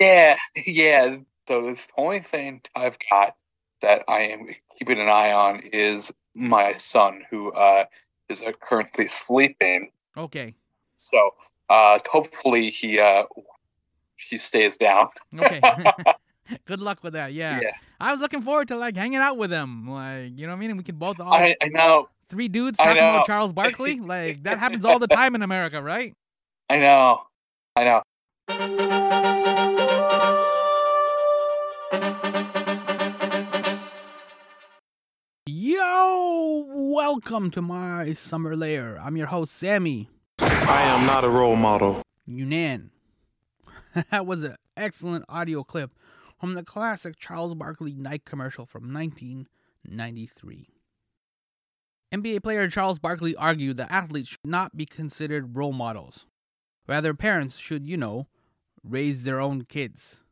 [0.00, 0.36] Yeah,
[0.66, 1.16] yeah.
[1.48, 3.36] So the only thing I've got
[3.82, 7.84] that I am keeping an eye on is my son, who uh,
[8.28, 9.90] is uh, currently sleeping.
[10.16, 10.54] Okay.
[10.96, 11.34] So
[11.70, 13.24] uh, hopefully he uh,
[14.16, 15.08] he stays down.
[15.38, 15.60] Okay.
[16.66, 17.32] Good luck with that.
[17.32, 17.60] Yeah.
[17.60, 17.70] Yeah.
[18.00, 19.88] I was looking forward to like hanging out with him.
[19.88, 20.70] Like, you know what I mean?
[20.70, 24.00] And we could both all I, I know, three dudes talking about Charles Barkley.
[24.00, 26.14] Like that happens all the time in America, right?
[26.68, 27.22] I know,
[27.76, 28.02] I know.
[36.58, 38.98] Welcome to my summer lair.
[38.98, 42.00] I'm your host, Sammy I am not a role model.
[42.26, 42.88] Younan.
[44.10, 45.90] that was an excellent audio clip
[46.40, 50.70] from the classic Charles Barkley Nike commercial from 1993.
[52.14, 56.26] NBA player Charles Barkley argued that athletes should not be considered role models.
[56.88, 58.28] Rather, parents should, you know,
[58.82, 60.22] raise their own kids.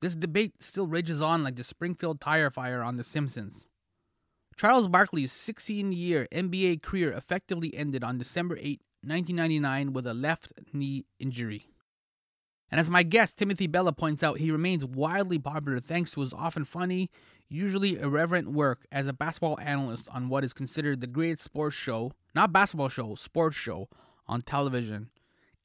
[0.00, 3.68] This debate still rages on like the Springfield tire fire on The Simpsons.
[4.56, 10.52] Charles Barkley's 16 year NBA career effectively ended on December 8, 1999, with a left
[10.72, 11.66] knee injury.
[12.70, 16.32] And as my guest Timothy Bella points out, he remains wildly popular thanks to his
[16.32, 17.10] often funny,
[17.48, 22.12] usually irreverent work as a basketball analyst on what is considered the greatest sports show,
[22.34, 23.88] not basketball show, sports show
[24.26, 25.10] on television,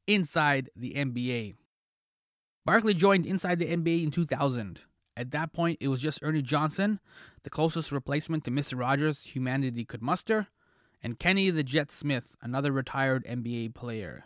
[0.08, 1.54] Inside the NBA.
[2.66, 4.82] Barkley joined Inside the NBA in 2000.
[5.20, 7.02] At that point, it was just Ernie Johnson,
[7.44, 8.80] the closest replacement to Mr.
[8.80, 10.48] Rogers humanity could muster,
[11.04, 14.24] and Kenny the Jet Smith, another retired NBA player.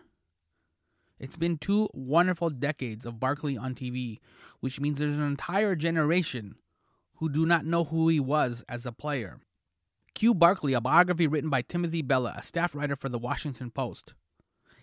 [1.17, 4.19] It's been two wonderful decades of Barkley on TV,
[4.59, 6.57] which means there's an entire generation
[7.15, 9.39] who do not know who he was as a player.
[10.13, 14.13] Q Barkley, a biography written by Timothy Bella, a staff writer for the Washington Post.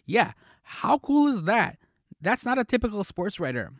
[0.04, 0.32] Yeah,
[0.64, 1.78] how cool is that?
[2.20, 3.70] That's not a typical sports writer.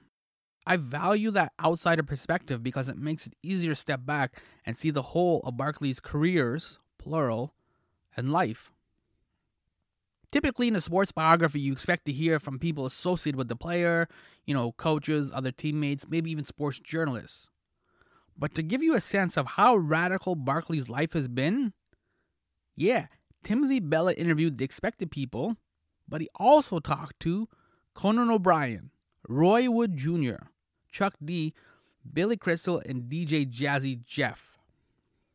[0.71, 4.91] I value that outsider perspective because it makes it easier to step back and see
[4.91, 7.55] the whole of Barkley's careers, plural,
[8.17, 8.71] and life.
[10.31, 14.07] Typically, in a sports biography, you expect to hear from people associated with the player,
[14.47, 17.49] you know, coaches, other teammates, maybe even sports journalists.
[18.39, 21.73] But to give you a sense of how radical Barkley's life has been,
[22.77, 23.07] yeah,
[23.43, 25.57] Timothy Bella interviewed the expected people,
[26.09, 27.49] but he also talked to
[27.93, 28.93] Conan O'Brien,
[29.29, 30.37] Roy Wood Jr.,
[30.91, 31.55] Chuck D,
[32.11, 34.59] Billy Crystal, and DJ Jazzy Jeff.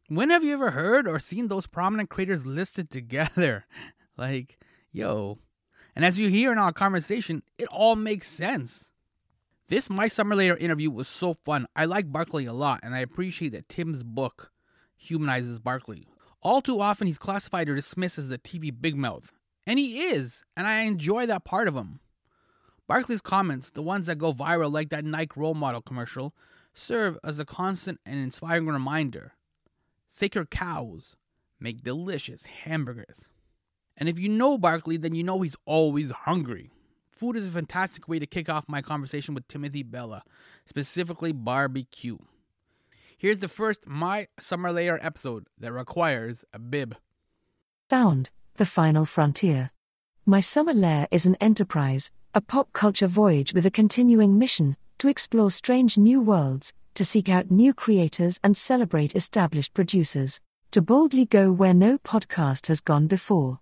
[0.08, 3.66] When have you ever heard or seen those prominent creators listed together?
[4.18, 4.60] like,
[4.92, 5.40] yo.
[5.96, 8.92] And as you hear in our conversation, it all makes sense.
[9.68, 11.66] This My Summer Lair interview was so fun.
[11.76, 14.52] I like Barkley a lot, and I appreciate that Tim's book
[14.96, 16.08] humanizes Barkley.
[16.44, 19.32] All too often, he's classified or dismissed as a TV big mouth.
[19.66, 22.00] And he is, and I enjoy that part of him.
[22.88, 26.35] Barkley's comments, the ones that go viral like that Nike role model commercial,
[26.73, 29.34] serve as a constant and inspiring reminder.
[30.09, 31.16] Sacred cows
[31.59, 33.28] make delicious hamburgers.
[33.97, 36.72] And if you know Barkley, then you know he's always hungry.
[37.09, 40.24] Food is a fantastic way to kick off my conversation with Timothy Bella,
[40.66, 42.18] specifically barbecue.
[43.18, 46.97] Here's the first My Summer Lair episode that requires a bib.
[47.90, 49.72] Sound, The Final Frontier.
[50.25, 55.07] My Summer Lair is an enterprise, a pop culture voyage with a continuing mission to
[55.07, 61.25] explore strange new worlds, to seek out new creators and celebrate established producers, to boldly
[61.25, 63.59] go where no podcast has gone before.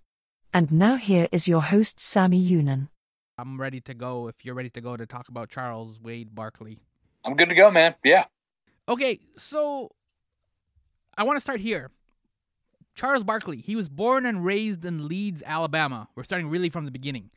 [0.52, 2.88] And now here is your host, Sammy Younan.
[3.38, 6.80] I'm ready to go if you're ready to go to talk about Charles Wade Barkley.
[7.24, 7.94] I'm good to go, man.
[8.04, 8.26] Yeah.
[8.90, 9.92] Okay, so
[11.16, 11.92] I want to start here.
[12.96, 16.08] Charles Barkley, he was born and raised in Leeds, Alabama.
[16.16, 17.30] We're starting really from the beginning.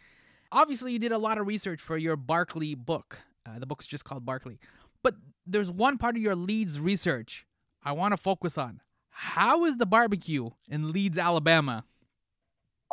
[0.52, 3.18] Obviously, you did a lot of research for your Barkley book.
[3.46, 4.58] Uh, the book's just called Barkley.
[5.02, 5.14] But
[5.46, 7.46] there's one part of your Leeds research
[7.82, 8.80] I want to focus on.
[9.10, 11.84] How is the barbecue in Leeds, Alabama?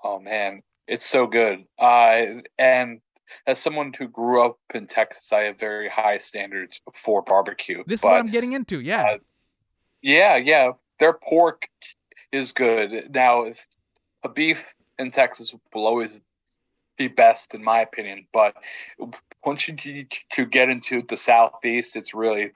[0.03, 1.65] Oh man, it's so good.
[1.79, 3.01] Uh, and
[3.47, 7.83] as someone who grew up in Texas, I have very high standards for barbecue.
[7.88, 8.79] This is what I'm getting into.
[8.79, 9.03] Yeah.
[9.03, 9.17] uh,
[10.01, 11.67] yeah, yeah, their pork
[12.31, 13.13] is good.
[13.13, 13.65] Now, if-
[14.25, 14.63] a beef
[14.99, 16.17] in Texas will always
[16.98, 18.28] be best, in my opinion.
[18.31, 18.56] But
[19.45, 19.75] once you,
[20.38, 22.51] you get into the southeast, it's really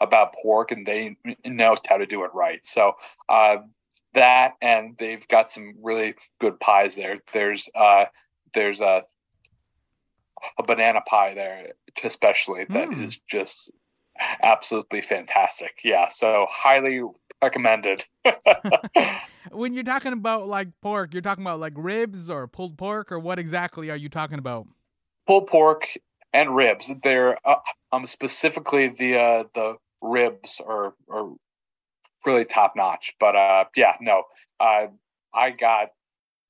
[0.00, 2.60] about pork, and they knows how to do it right.
[2.66, 2.94] So
[3.28, 3.58] uh,
[4.14, 7.18] that, and they've got some really good pies there.
[7.32, 8.06] There's uh,
[8.52, 9.04] there's a
[10.58, 11.72] a banana pie there,
[12.02, 13.20] especially that is Mm.
[13.28, 13.70] just
[14.42, 15.78] absolutely fantastic.
[15.84, 17.00] Yeah, so highly
[17.42, 18.04] recommended.
[19.50, 23.18] when you're talking about like pork, you're talking about like ribs or pulled pork, or
[23.18, 24.66] what exactly are you talking about?
[25.26, 25.88] Pulled pork
[26.32, 26.90] and ribs.
[27.02, 27.56] They're uh,
[27.92, 31.30] um specifically the uh, the ribs are are
[32.24, 33.14] really top notch.
[33.18, 34.24] But uh, yeah, no,
[34.60, 34.86] uh,
[35.34, 35.88] I got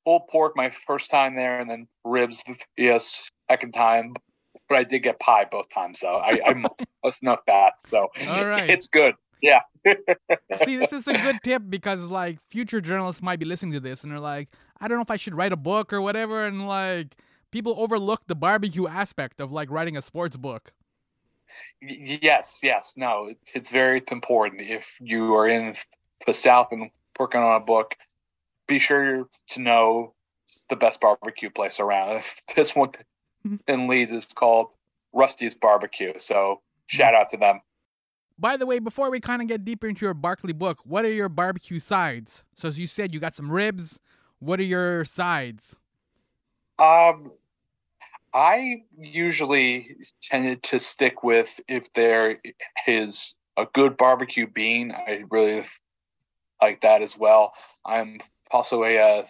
[0.05, 2.45] pulled pork my first time there, and then ribs
[2.77, 4.15] yes second time.
[4.69, 6.17] But I did get pie both times, though.
[6.17, 6.55] I, I
[7.05, 8.71] must not fat, so All right.
[8.71, 9.15] it's good.
[9.43, 9.61] Yeah,
[10.65, 14.03] See, this is a good tip because like future journalists might be listening to this
[14.03, 14.49] and they're like,
[14.81, 17.17] I don't know if I should write a book or whatever, and like
[17.51, 20.73] people overlook the barbecue aspect of like writing a sports book.
[21.81, 22.95] Yes, yes.
[22.97, 24.63] No, it's very important.
[24.63, 25.75] If you are in
[26.27, 27.95] the South and working on a book,
[28.67, 30.15] be sure to know
[30.71, 32.17] the best barbecue place around.
[32.17, 32.93] If This one
[33.69, 34.69] in Leeds is called
[35.13, 36.15] Rusty's Barbecue.
[36.19, 37.61] So shout out to them.
[38.39, 41.13] By the way, before we kind of get deeper into your Barkley book, what are
[41.13, 42.45] your barbecue sides?
[42.55, 44.01] So as you said, you got some ribs.
[44.39, 45.77] What are your sides?
[46.79, 47.33] Um,
[48.35, 52.39] I usually tended to stick with if there
[52.87, 54.93] is a good barbecue bean.
[54.93, 55.65] I really
[56.61, 57.53] like that as well.
[57.85, 58.21] I'm
[58.51, 59.23] also a uh,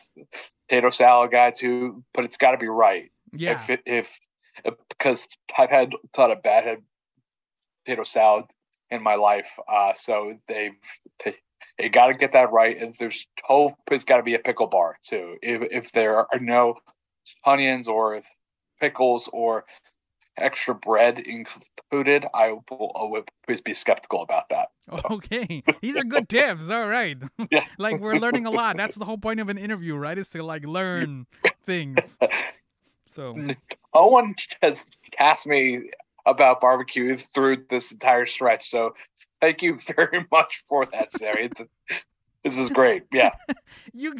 [0.69, 3.10] potato salad guy too, but it's got to be right.
[3.32, 3.52] Yeah.
[3.52, 4.19] If, it, if
[4.64, 6.78] if because I've had a lot of bad
[7.84, 8.44] potato salad
[8.93, 10.73] in my life, uh, so they've
[11.25, 11.35] they,
[11.79, 12.81] they got to get that right.
[12.81, 13.75] And there's hope.
[13.91, 15.37] It's got to be a pickle bar too.
[15.43, 16.77] If if there are no
[17.44, 18.23] onions or
[18.81, 19.65] pickles or
[20.37, 23.25] extra bread included, I will always
[23.65, 24.69] be skeptical about that.
[25.11, 25.62] Okay.
[25.81, 26.71] These are good tips.
[26.71, 27.17] All right.
[27.50, 27.67] Yeah.
[27.79, 28.77] like we're learning a lot.
[28.77, 30.17] That's the whole point of an interview, right?
[30.17, 31.27] Is to like learn
[31.67, 32.19] things.
[33.06, 33.37] So
[33.93, 35.91] one has asked me
[36.26, 38.70] about barbecue through this entire stretch.
[38.70, 38.94] So
[39.40, 41.48] thank you very much for that, Sarah.
[42.44, 43.04] this is great.
[43.12, 43.32] Yeah.
[43.92, 44.16] you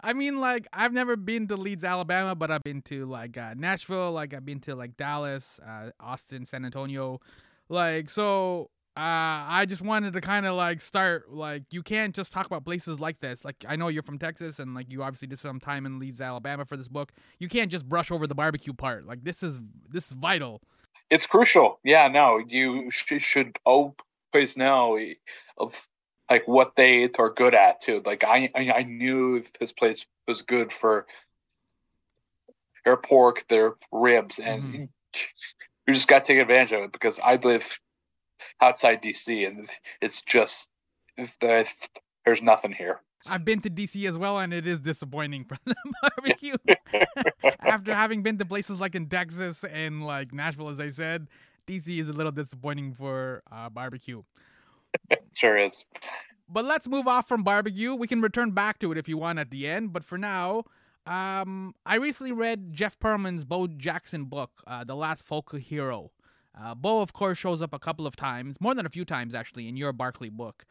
[0.00, 3.54] I mean like I've never been to Leeds, Alabama, but I've been to like uh,
[3.56, 7.20] Nashville, like I've been to like Dallas, uh, Austin, San Antonio.
[7.68, 12.32] Like so uh, I just wanted to kind of like start like you can't just
[12.32, 13.44] talk about places like this.
[13.44, 16.20] Like I know you're from Texas and like you obviously did some time in Leeds,
[16.20, 17.12] Alabama for this book.
[17.40, 19.04] You can't just brush over the barbecue part.
[19.04, 19.60] Like this is
[19.90, 20.62] this is vital.
[21.10, 21.78] It's crucial.
[21.84, 24.98] Yeah, no, you sh- should always know
[25.58, 25.88] of
[26.30, 28.02] like what they are good at too.
[28.04, 31.06] Like I, I, I knew this place was good for
[32.84, 34.88] their pork, their ribs, and Mhm.
[35.86, 37.78] you just got to take advantage of it because I live
[38.60, 39.68] outside DC and
[40.00, 40.70] it's just
[41.40, 41.68] the,
[42.24, 43.00] there's nothing here.
[43.30, 46.56] I've been to DC as well, and it is disappointing for the barbecue.
[47.60, 51.28] After having been to places like in Texas and like Nashville, as I said,
[51.66, 54.22] DC is a little disappointing for uh, barbecue.
[55.32, 55.84] Sure is.
[56.48, 57.94] But let's move off from barbecue.
[57.94, 59.92] We can return back to it if you want at the end.
[59.92, 60.64] But for now,
[61.06, 66.10] um, I recently read Jeff Pearlman's Bo Jackson book, uh, The Last Folk Hero.
[66.58, 69.34] Uh, Bo, of course, shows up a couple of times, more than a few times
[69.34, 70.64] actually, in your Barkley book.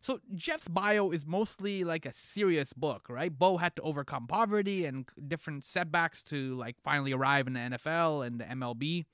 [0.00, 3.36] So Jeff's bio is mostly like a serious book, right?
[3.36, 8.26] Bo had to overcome poverty and different setbacks to like finally arrive in the NFL
[8.26, 9.04] and the MLB.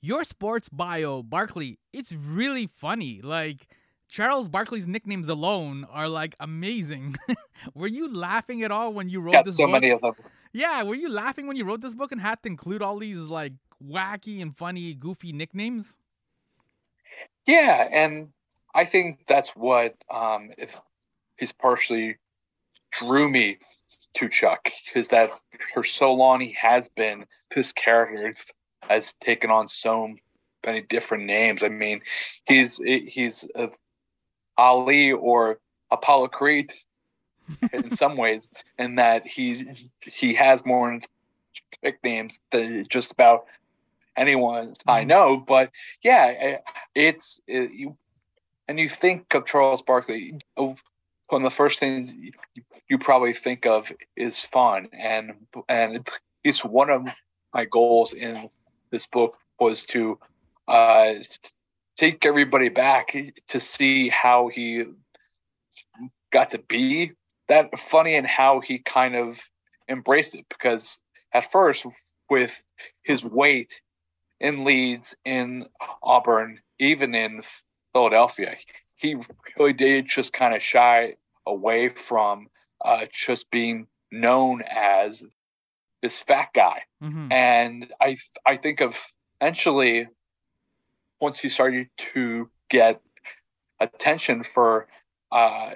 [0.00, 3.20] Your sports bio, Barkley, it's really funny.
[3.22, 3.68] Like
[4.08, 7.16] Charles Barkley's nicknames alone are like amazing.
[7.74, 9.72] were you laughing at all when you wrote Got this so book?
[9.72, 10.14] many of them.
[10.52, 13.18] Yeah, were you laughing when you wrote this book and had to include all these
[13.18, 13.52] like
[13.84, 15.98] wacky and funny, goofy nicknames?
[17.46, 18.32] Yeah, and
[18.74, 20.76] I think that's what um if
[21.36, 22.16] he's partially
[22.92, 23.58] drew me
[24.14, 25.30] to Chuck is that
[25.74, 28.34] for so long he has been this character
[28.82, 30.14] has taken on so
[30.66, 31.62] many different names.
[31.62, 32.02] I mean,
[32.44, 33.68] he's he's uh,
[34.56, 35.58] Ali or
[35.90, 36.72] Apollo Creed
[37.72, 38.48] in some ways,
[38.78, 39.66] in that he
[40.00, 41.00] he has more
[41.82, 43.46] nicknames than just about
[44.16, 45.06] anyone I Mhm.
[45.08, 45.36] know.
[45.36, 45.70] But
[46.02, 46.58] yeah, eh,
[46.94, 47.96] it's it, you
[48.70, 50.38] and you think of Charles Barkley.
[50.54, 50.76] one
[51.32, 52.30] of the first things you,
[52.88, 55.32] you probably think of is fun, and
[55.68, 56.08] and
[56.44, 57.04] it's one of
[57.52, 58.48] my goals in
[58.92, 60.20] this book was to
[60.68, 61.14] uh,
[61.96, 63.16] take everybody back
[63.48, 64.84] to see how he
[66.32, 67.10] got to be
[67.48, 69.40] that funny and how he kind of
[69.88, 71.00] embraced it because
[71.34, 71.86] at first
[72.30, 72.56] with
[73.02, 73.80] his weight
[74.38, 75.66] in Leeds, in
[76.04, 77.42] Auburn, even in
[77.92, 78.56] Philadelphia,
[78.96, 79.16] he
[79.58, 81.14] really did just kind of shy
[81.46, 82.48] away from
[82.84, 85.22] uh, just being known as
[86.02, 86.82] this fat guy.
[87.02, 87.32] Mm-hmm.
[87.32, 88.16] And I
[88.46, 88.98] I think of
[89.40, 90.08] eventually
[91.20, 93.00] once he started to get
[93.78, 94.86] attention for
[95.32, 95.72] uh,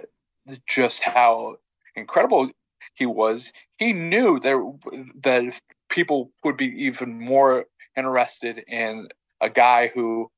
[0.67, 1.57] just how
[1.97, 2.51] incredible
[2.95, 7.67] he was, he knew that that people would be even more
[7.97, 9.09] interested in
[9.41, 10.31] a guy who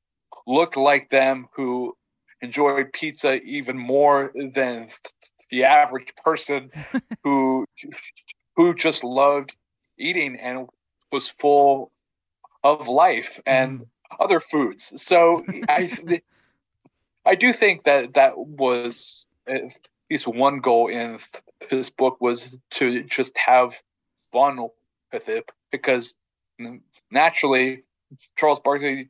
[0.47, 1.95] looked like them, who
[2.41, 4.87] enjoyed pizza even more than
[5.51, 6.71] the average person,
[7.23, 7.65] who
[8.55, 9.55] who just loved
[9.99, 10.67] eating and
[11.11, 11.91] was full
[12.63, 13.85] of life and mm.
[14.19, 14.91] other foods.
[14.95, 16.21] So I
[17.25, 19.77] I do think that that was at
[20.09, 21.19] least one goal in
[21.69, 23.81] this book was to just have
[24.31, 24.67] fun
[25.11, 26.13] with it because
[27.11, 27.83] naturally
[28.37, 29.09] Charles Barkley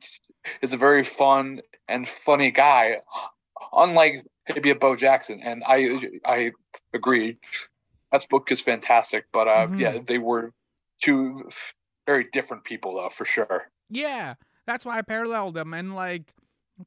[0.62, 2.98] is a very fun and funny guy,
[3.72, 5.40] unlike maybe a Bo Jackson.
[5.42, 6.52] And I I
[6.94, 7.38] agree,
[8.12, 9.26] that book is fantastic.
[9.32, 9.78] But uh, mm-hmm.
[9.78, 10.52] yeah, they were
[11.02, 11.48] two
[12.06, 13.70] very different people though, for sure.
[13.90, 14.34] Yeah,
[14.66, 16.34] that's why I paralleled them and like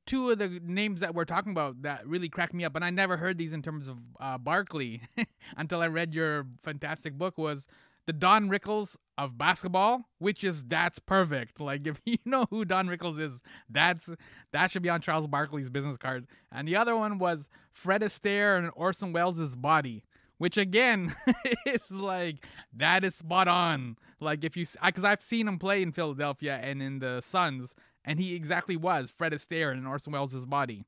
[0.06, 2.89] two of the names that we're talking about that really cracked me up, and I
[2.89, 5.01] never heard these in terms of uh, Barkley
[5.58, 7.38] until I read your fantastic book.
[7.38, 7.68] Was
[8.12, 11.62] the Don Rickles of basketball, which is that's perfect.
[11.62, 14.10] Like if you know who Don Rickles is, that's
[14.51, 16.27] that should be on Charles Barkley's business card.
[16.51, 20.03] And the other one was Fred Astaire and Orson Welles' body,
[20.39, 21.15] which again
[21.65, 23.96] is like that is spot on.
[24.20, 28.20] Like if you, because I've seen him play in Philadelphia and in the Suns, and
[28.20, 30.84] he exactly was Fred Astaire and Orson Welles' body.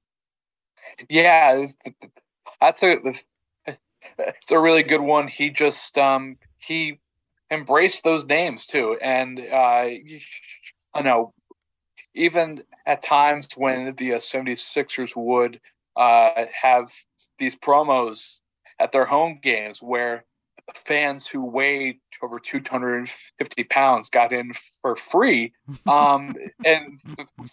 [1.10, 1.68] Yeah,
[2.60, 2.98] that's a
[4.18, 5.30] it's a really good one.
[5.30, 7.00] He just um he
[7.54, 9.90] embraced those names too, and uh,
[10.94, 11.34] I know
[12.16, 15.60] even at times when the uh, 76ers would
[15.96, 16.92] uh, have
[17.40, 18.40] these promos
[18.80, 20.26] at their home games where
[20.76, 25.54] fans who weighed over 250 pounds got in for free.
[25.88, 27.00] Um, and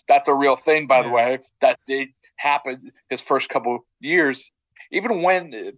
[0.06, 1.02] that's a real thing, by yeah.
[1.02, 1.38] the way.
[1.60, 4.50] That did happen his first couple years.
[4.92, 5.72] Even when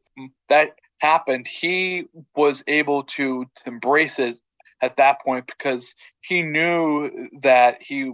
[0.48, 0.70] that
[1.02, 2.06] happened, he
[2.36, 4.38] was able to embrace it
[4.80, 8.12] at that point because he knew that he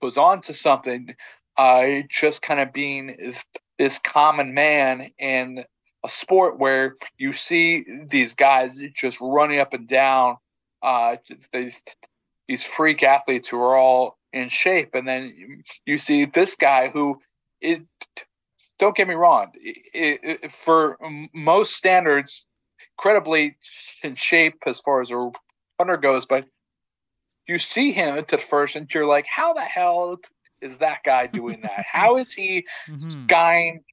[0.00, 1.14] was on to something.
[1.56, 3.34] Uh, just kind of being
[3.78, 5.64] this common man in
[6.04, 10.36] a sport where you see these guys just running up and down,
[10.82, 11.16] uh,
[11.52, 11.74] they,
[12.48, 17.20] these freak athletes who are all in shape, and then you see this guy who
[17.60, 17.82] it.
[18.80, 19.52] Don't get me wrong.
[19.54, 20.96] It, it, for
[21.32, 22.46] most standards,
[22.98, 23.56] incredibly
[24.02, 25.30] in shape as far as a
[25.78, 26.46] runner goes, but
[27.46, 30.16] you see him at the first, and you're like, "How the hell
[30.62, 31.84] is that guy doing that?
[31.92, 33.24] How is he mm-hmm.
[33.24, 33.84] skying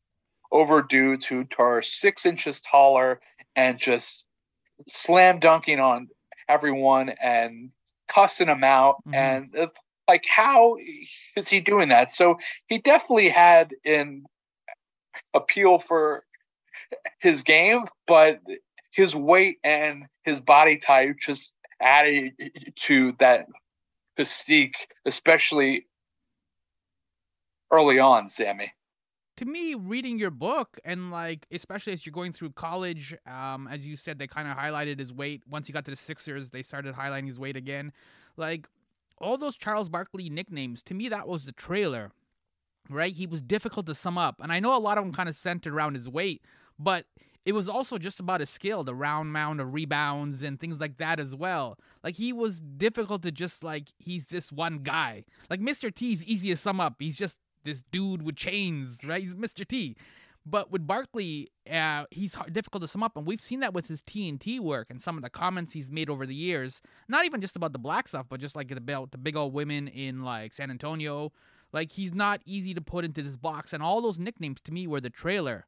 [0.52, 3.20] over dudes who are six inches taller
[3.56, 4.26] and just
[4.88, 6.08] slam dunking on
[6.48, 7.72] everyone and
[8.08, 9.16] cussing them out mm-hmm.
[9.16, 9.70] and
[10.08, 10.78] like how
[11.36, 14.24] is he doing that so he definitely had an
[15.38, 16.24] appeal for
[17.20, 18.40] his game but
[18.92, 22.32] his weight and his body type just added
[22.76, 23.46] to that
[24.20, 24.76] mystique
[25.06, 25.86] especially
[27.72, 28.72] early on sammy
[29.38, 33.88] to me, reading your book and like, especially as you're going through college, um, as
[33.88, 35.44] you said, they kind of highlighted his weight.
[35.48, 37.94] Once he got to the Sixers, they started highlighting his weight again.
[38.36, 38.68] Like
[39.20, 42.12] all those Charles Barkley nicknames, to me, that was the trailer,
[42.90, 43.14] right?
[43.14, 45.36] He was difficult to sum up, and I know a lot of them kind of
[45.36, 46.42] centered around his weight,
[46.80, 47.06] but
[47.46, 50.98] it was also just about his skill, the round mound of rebounds and things like
[50.98, 51.80] that as well.
[52.04, 55.24] Like he was difficult to just like he's this one guy.
[55.50, 55.94] Like Mr.
[55.94, 56.96] T is easy to sum up.
[57.00, 59.22] He's just this dude with chains, right?
[59.22, 59.66] He's Mr.
[59.66, 59.96] T.
[60.46, 63.88] But with Barkley, uh, he's hard, difficult to sum up, and we've seen that with
[63.88, 66.82] his TNT work and some of the comments he's made over the years.
[67.10, 69.88] Not even just about the black stuff, but just like about the big old women
[69.90, 71.34] in like San Antonio.
[71.74, 74.88] Like he's not easy to put into this box, and all those nicknames to me
[74.88, 75.66] were the trailer.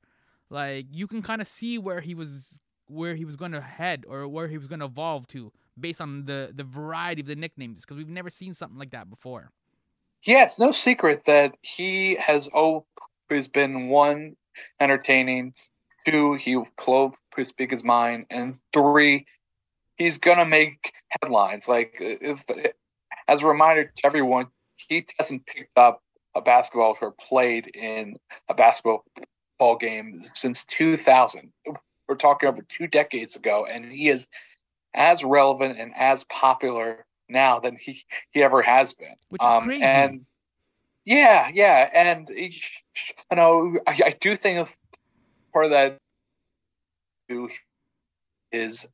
[0.49, 4.05] Like you can kind of see where he was, where he was going to head,
[4.07, 7.35] or where he was going to evolve to, based on the the variety of the
[7.35, 9.51] nicknames, because we've never seen something like that before.
[10.23, 14.35] Yeah, it's no secret that he has always been one
[14.79, 15.53] entertaining,
[16.05, 19.25] two he clove to speak his mind, and three
[19.97, 21.67] he's gonna make headlines.
[21.67, 22.43] Like if,
[23.27, 24.47] as a reminder to everyone,
[24.87, 26.01] he hasn't picked up
[26.35, 28.17] a basketball or played in
[28.47, 29.03] a basketball
[29.79, 31.51] game since 2000.
[32.07, 34.27] We're talking over two decades ago, and he is
[34.93, 39.15] as relevant and as popular now than he, he ever has been.
[39.29, 39.83] Which is um, crazy.
[39.83, 40.25] And
[41.05, 42.51] yeah, yeah, and you
[43.35, 44.69] know, I, I do think of
[45.53, 45.97] part of that
[48.51, 48.87] is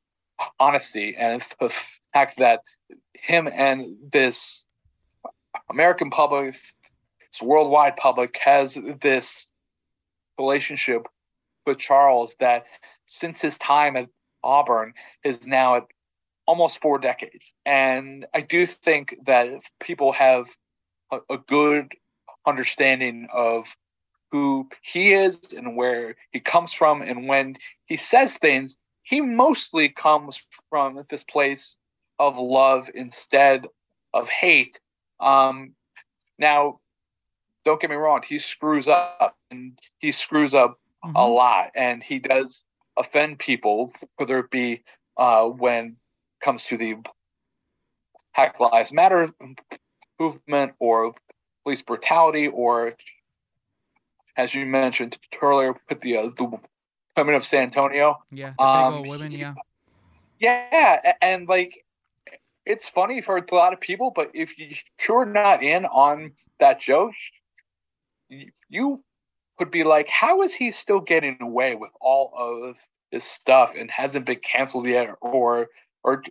[0.60, 1.74] honesty and the
[2.14, 2.60] fact that
[3.14, 4.65] him and this
[5.70, 9.48] American public, this worldwide public, has this
[10.38, 11.08] relationship
[11.66, 12.66] with Charles that
[13.06, 14.08] since his time at
[14.44, 14.94] Auburn
[15.24, 15.84] is now at
[16.46, 17.54] almost four decades.
[17.66, 20.48] And I do think that people have
[21.12, 21.94] a, a good
[22.46, 23.76] understanding of
[24.32, 27.02] who he is and where he comes from.
[27.02, 31.76] And when he says things, he mostly comes from this place
[32.20, 33.66] of love instead
[34.14, 34.80] of hate.
[35.20, 35.74] Um,
[36.38, 36.80] now,
[37.64, 41.16] don't get me wrong, he screws up and he screws up mm-hmm.
[41.16, 42.64] a lot and he does
[42.98, 44.84] offend people, whether it be
[45.18, 45.98] uh, when
[46.42, 46.96] comes to the
[48.36, 49.30] Black Lives Matter
[50.20, 51.14] movement or
[51.64, 52.96] police brutality, or
[54.38, 56.60] as you mentioned earlier, with the uh, the
[57.18, 58.18] women of San Antonio.
[58.32, 59.32] Yeah, um, women.
[59.32, 59.54] Yeah.
[60.38, 61.85] Yeah, and like
[62.66, 64.54] it's funny for a lot of people, but if
[65.08, 67.14] you're not in on that joke,
[68.70, 69.04] you
[69.60, 72.76] would be like, how is he still getting away with all of
[73.12, 75.68] this stuff and hasn't been canceled yet, or
[76.04, 76.24] or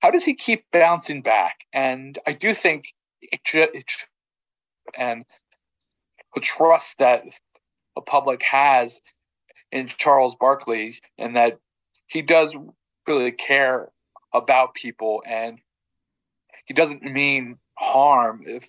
[0.00, 1.58] how does he keep bouncing back?
[1.72, 2.86] And I do think
[3.20, 3.84] it it
[4.98, 5.24] and
[6.34, 7.24] the trust that
[7.94, 9.00] the public has
[9.70, 11.58] in Charles Barkley and that
[12.06, 12.56] he does
[13.06, 13.90] really care
[14.32, 15.58] about people and
[16.64, 18.68] he doesn't mean harm if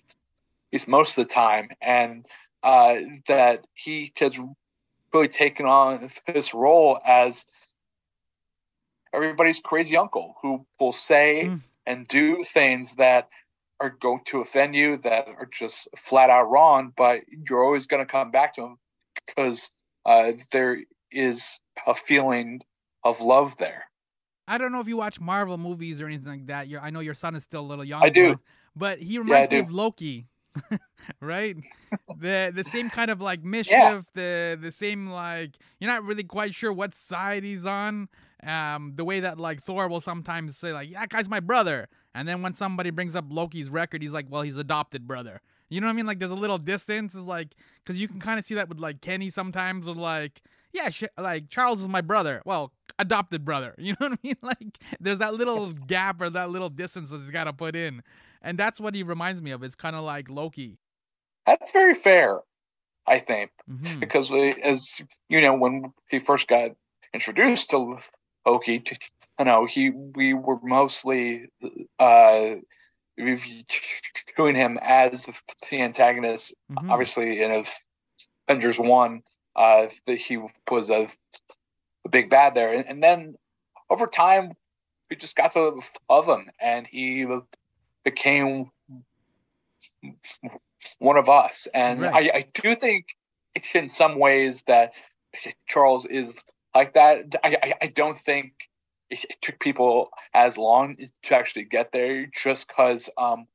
[0.70, 2.26] he's most of the time and
[2.62, 2.96] uh,
[3.28, 4.38] that he has
[5.12, 7.46] really taken on this role as
[9.12, 11.60] everybody's crazy uncle who will say mm.
[11.86, 13.28] and do things that
[13.80, 18.04] are going to offend you that are just flat out wrong, but you're always going
[18.04, 18.78] to come back to him
[19.26, 19.70] because
[20.06, 20.78] uh, there
[21.10, 22.60] is a feeling
[23.04, 23.84] of love there.
[24.46, 26.68] I don't know if you watch Marvel movies or anything like that.
[26.68, 28.02] You're, I know your son is still a little young.
[28.02, 28.38] I do,
[28.76, 30.26] but he reminds yeah, me of Loki,
[31.20, 31.56] right?
[32.18, 34.00] the the same kind of like mischief, yeah.
[34.14, 38.08] the the same like you're not really quite sure what side he's on.
[38.42, 42.28] Um, the way that like Thor will sometimes say like, "That guy's my brother," and
[42.28, 45.86] then when somebody brings up Loki's record, he's like, "Well, he's adopted brother." You know
[45.86, 46.06] what I mean?
[46.06, 47.14] Like, there's a little distance.
[47.14, 50.42] Is like, because you can kind of see that with like Kenny sometimes, with like,
[50.74, 52.42] yeah, sh- like Charles is my brother.
[52.44, 53.74] Well, adopted brother.
[53.84, 54.36] You know what I mean?
[54.42, 58.02] Like, there's that little gap or that little distance that he's got to put in,
[58.42, 59.62] and that's what he reminds me of.
[59.62, 60.78] It's kind of like Loki.
[61.46, 62.40] That's very fair,
[63.06, 64.00] I think, mm-hmm.
[64.00, 64.94] because we, as
[65.28, 66.72] you know, when he first got
[67.12, 67.98] introduced to
[68.44, 68.82] Loki,
[69.38, 71.46] you know, he we were mostly
[71.98, 72.54] uh,
[73.16, 75.26] viewing him as
[75.70, 76.52] the antagonist.
[76.72, 76.90] Mm-hmm.
[76.90, 77.64] Obviously, in
[78.48, 79.22] Avengers One,
[79.56, 80.38] uh, that he
[80.70, 81.08] was a,
[82.04, 83.36] a, big bad there, and, and, then
[83.88, 84.52] over time,
[85.08, 87.26] we just got to love him, and he
[88.04, 88.70] became
[90.98, 91.68] one of us.
[91.72, 92.30] And right.
[92.34, 93.06] I, I do think,
[93.74, 94.92] in some ways, that
[95.66, 96.34] Charles is
[96.74, 97.34] like that.
[97.42, 98.52] I, I, I don't think
[99.10, 103.46] it, it, took people as long to actually get there just because um,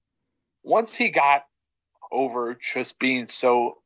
[0.63, 1.43] once he got
[2.11, 3.77] over just being so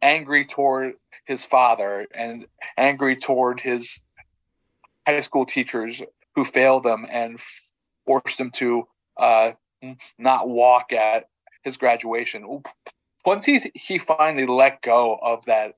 [0.00, 4.00] angry toward his father and angry toward his
[5.06, 6.02] high school teachers
[6.34, 7.38] who failed him and
[8.06, 9.52] forced him to uh,
[10.18, 11.26] not walk at
[11.62, 12.62] his graduation.
[13.24, 15.74] Once he he finally let go of that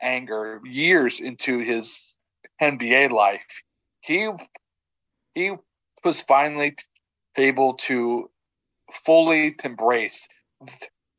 [0.00, 2.16] anger years into his
[2.60, 3.62] NBA life,
[4.00, 4.28] he
[5.34, 5.52] he
[6.04, 6.76] was finally
[7.36, 8.30] able to
[8.92, 10.26] fully embrace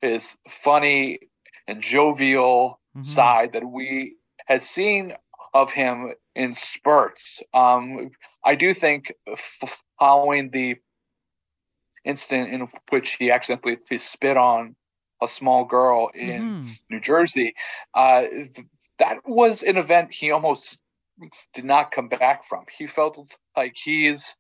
[0.02, 1.20] his funny
[1.68, 3.04] and jovial mm-hmm.
[3.04, 5.14] side that we had seen
[5.54, 7.42] of him in spurts.
[7.54, 8.12] Um,
[8.44, 10.78] I do think f- following the
[12.06, 14.76] incident in which he accidentally spit on
[15.22, 16.72] a small girl in mm-hmm.
[16.90, 17.56] New Jersey,
[17.94, 18.24] uh,
[19.00, 20.80] that was an event he almost
[21.54, 22.66] did not come back from.
[22.78, 23.20] He felt
[23.56, 24.34] like he's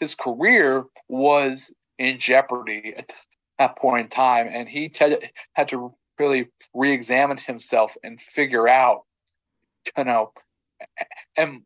[0.00, 3.12] his career was in jeopardy at
[3.58, 5.18] that point in time, and he t-
[5.52, 9.02] had to really re-examine himself and figure out,
[9.96, 10.32] you know,
[11.36, 11.64] am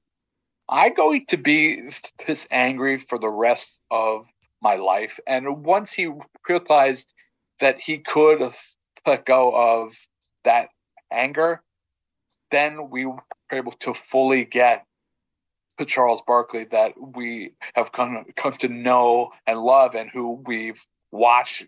[0.69, 1.91] I going to be
[2.27, 4.27] this angry for the rest of
[4.61, 5.19] my life?
[5.27, 6.11] And once he
[6.49, 7.13] realized
[7.61, 8.53] that he could
[9.07, 9.97] let go of
[10.45, 10.69] that
[11.13, 11.63] anger,
[12.51, 14.85] then we were able to fully get
[15.79, 20.85] the Charles Barkley that we have come, come to know and love and who we've
[21.13, 21.67] watched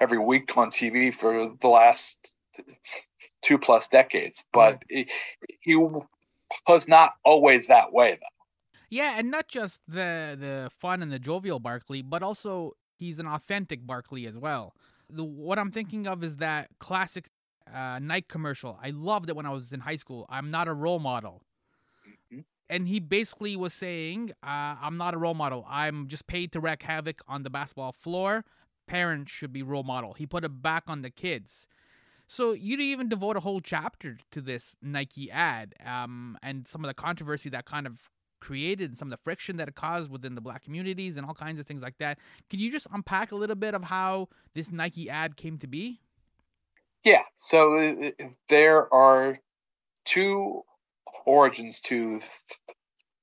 [0.00, 2.32] every week on TV for the last
[3.42, 4.42] two plus decades.
[4.52, 5.08] But he,
[5.60, 8.36] he was not always that way, though.
[8.88, 13.26] Yeah, and not just the the fun and the jovial Barkley, but also he's an
[13.26, 14.74] authentic Barkley as well.
[15.10, 17.28] The, what I'm thinking of is that classic
[17.72, 18.78] uh, Nike commercial.
[18.82, 20.26] I loved it when I was in high school.
[20.28, 21.42] I'm not a role model.
[22.32, 22.42] Mm-hmm.
[22.68, 25.66] and he basically was saying, uh, "I'm not a role model.
[25.68, 28.44] I'm just paid to wreak havoc on the basketball floor.
[28.86, 31.66] Parents should be role model." He put it back on the kids.
[32.28, 36.88] So you even devote a whole chapter to this Nike ad, um, and some of
[36.88, 40.34] the controversy that kind of created, and some of the friction that it caused within
[40.34, 42.18] the black communities, and all kinds of things like that.
[42.50, 46.00] Can you just unpack a little bit of how this Nike ad came to be?
[47.04, 47.22] Yeah.
[47.36, 49.38] So uh, uh, there are
[50.04, 50.62] two
[51.24, 52.20] origins to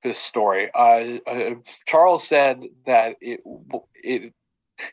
[0.04, 0.70] this story.
[0.74, 3.42] Uh, uh, Charles said that it
[3.96, 4.34] it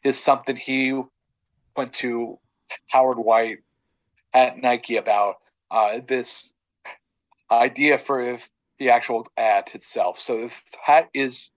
[0.05, 1.01] is something he
[1.77, 2.39] went to
[2.89, 3.59] Howard White
[4.33, 5.37] at Nike about
[5.71, 6.53] uh, this
[7.51, 8.39] idea for
[8.79, 10.21] the actual ad itself.
[10.21, 10.51] So
[10.87, 11.49] that is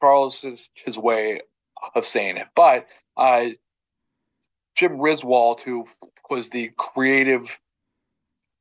[0.00, 1.42] Charles his way
[1.94, 2.48] of saying it.
[2.54, 3.48] But uh,
[4.74, 5.86] Jim Riswold, who
[6.30, 7.58] was the creative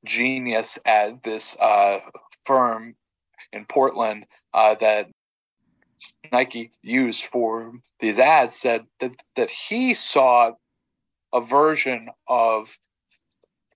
[0.05, 1.99] genius at this uh,
[2.43, 2.95] firm
[3.53, 5.09] in Portland uh, that
[6.31, 10.51] Nike used for these ads, said that that he saw
[11.33, 12.77] a version of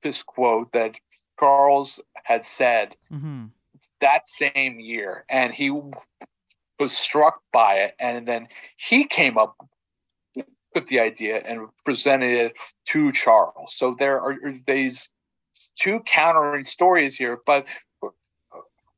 [0.04, 0.96] this quote that
[1.40, 3.46] Charles had said mm-hmm.
[4.02, 5.72] that same year, and he
[6.80, 9.56] was struck by it, and then he came up
[10.74, 12.54] with the idea and presented it
[12.86, 13.74] to Charles.
[13.74, 14.36] So there are
[14.68, 15.10] these
[15.76, 17.66] two countering stories here, but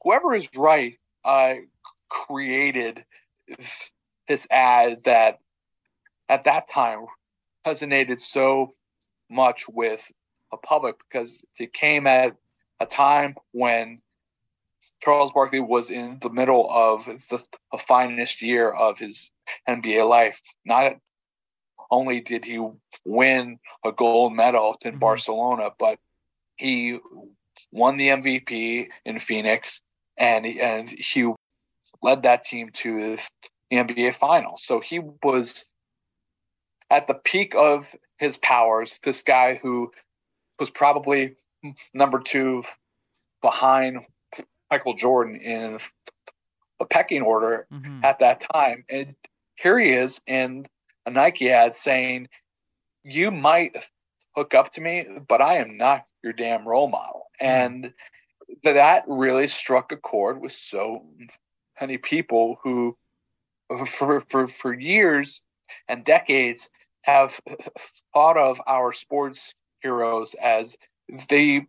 [0.04, 1.56] whoever is right uh,
[2.10, 3.04] created
[4.28, 5.40] this ad that
[6.30, 7.06] at that time
[7.66, 8.74] resonated so
[9.30, 10.10] much with
[10.52, 12.36] a public because it came at
[12.80, 14.02] a time when
[15.04, 19.32] Charles Barkley was in the middle of the, the finest year of his
[19.68, 20.42] NBA life.
[20.66, 20.94] Not
[21.92, 22.68] only did he
[23.06, 25.00] win a gold medal in mm-hmm.
[25.00, 26.00] Barcelona, but
[26.56, 27.00] he
[27.72, 29.82] won the MVP in Phoenix,
[30.18, 31.32] and he, and he
[32.02, 33.18] led that team to
[33.70, 34.64] the NBA Finals.
[34.64, 35.66] So he was
[36.90, 39.00] at the peak of his powers.
[39.04, 39.92] This guy who
[40.60, 41.36] was probably
[41.94, 42.64] number two
[43.42, 44.06] behind
[44.72, 45.80] Michael Jordan in
[46.80, 48.04] a pecking order mm-hmm.
[48.04, 48.84] at that time.
[48.90, 49.16] And
[49.56, 50.68] here he is in
[51.06, 52.28] a Nike ad saying,
[53.04, 53.76] You might
[54.36, 57.28] hook up to me, but I am not your damn role model.
[57.40, 57.46] Hmm.
[57.46, 57.94] And
[58.64, 61.04] that really struck a chord with so
[61.80, 62.98] many people who,
[63.86, 65.42] for, for, for years
[65.88, 66.70] and decades,
[67.02, 67.40] have
[68.14, 70.76] thought of our sports heroes as
[71.30, 71.62] the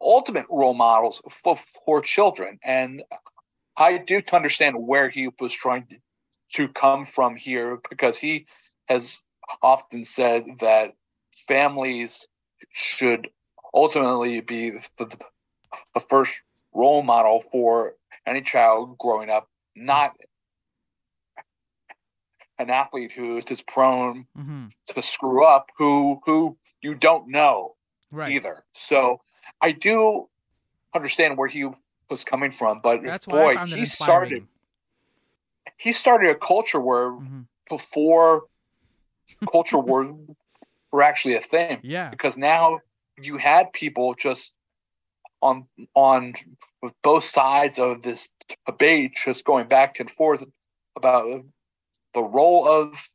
[0.00, 2.58] ultimate role models for, for children.
[2.64, 3.02] And
[3.76, 5.96] I do understand where he was trying to,
[6.54, 8.46] to come from here because he
[8.86, 9.22] has
[9.62, 10.94] often said that
[11.46, 12.26] families
[12.72, 13.28] should
[13.74, 15.06] ultimately be the,
[15.94, 16.34] the first
[16.72, 17.94] role model for
[18.28, 20.12] any child growing up, not
[22.58, 24.66] an athlete who is prone mm-hmm.
[24.86, 27.74] to screw up, who who you don't know
[28.10, 28.32] right.
[28.32, 28.64] either.
[28.74, 29.20] So
[29.60, 30.28] I do
[30.94, 31.68] understand where he
[32.10, 34.46] was coming from, but That's boy, he started
[35.76, 37.42] he started a culture where mm-hmm.
[37.68, 38.44] before
[39.50, 40.12] culture were
[40.90, 41.80] were actually a thing.
[41.82, 42.10] Yeah.
[42.10, 42.80] Because now
[43.20, 44.52] you had people just
[45.40, 46.34] on on
[47.02, 48.28] both sides of this
[48.66, 50.44] debate just going back and forth
[50.96, 51.44] about
[52.14, 53.08] the role of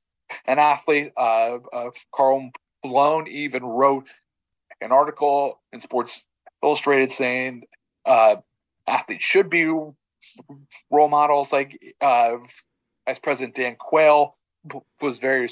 [0.45, 1.12] an athlete.
[1.17, 2.49] Uh, uh, Karl
[2.83, 4.07] Malone even wrote
[4.81, 6.27] an article in Sports
[6.63, 7.63] Illustrated saying
[8.05, 8.38] uh,
[8.88, 11.51] athletes should be role models.
[11.51, 12.38] Like uh,
[13.05, 14.38] Vice President Dan Quayle
[15.01, 15.49] was very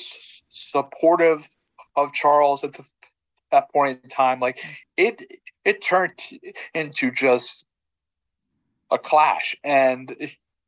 [0.49, 1.47] supportive
[1.95, 2.85] of Charles at the,
[3.51, 4.39] that point in time.
[4.39, 4.63] Like
[4.95, 5.21] it,
[5.65, 6.19] it turned
[6.73, 7.65] into just
[8.89, 10.15] a clash, and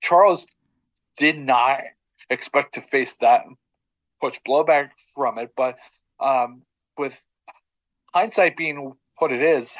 [0.01, 0.47] Charles
[1.17, 1.82] did not
[2.29, 3.41] expect to face that
[4.21, 5.51] much blowback from it.
[5.56, 5.77] But
[6.19, 6.62] um,
[6.97, 7.19] with
[8.13, 9.75] hindsight being what it is,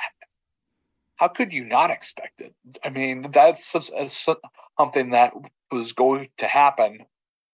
[1.16, 2.54] how could you not expect it?
[2.84, 5.34] I mean, that's something that
[5.72, 7.06] was going to happen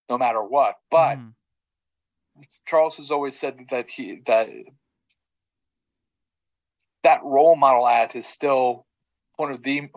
[0.10, 0.76] no matter what.
[0.90, 1.34] But mm.
[2.66, 4.50] Charles has always said that he that
[7.04, 8.86] that role model ad is still
[9.38, 9.90] one of the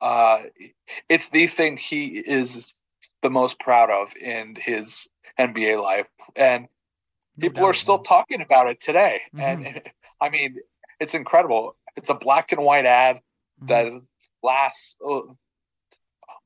[0.00, 0.38] uh,
[1.08, 2.72] it's the thing he is
[3.22, 6.68] the most proud of in his NBA life, and
[7.36, 8.04] no people doubt, are still man.
[8.04, 9.20] talking about it today.
[9.34, 9.66] Mm-hmm.
[9.66, 9.82] And
[10.20, 10.56] I mean,
[10.98, 11.76] it's incredible.
[11.96, 13.66] It's a black and white ad mm-hmm.
[13.66, 14.02] that
[14.42, 15.20] lasts uh,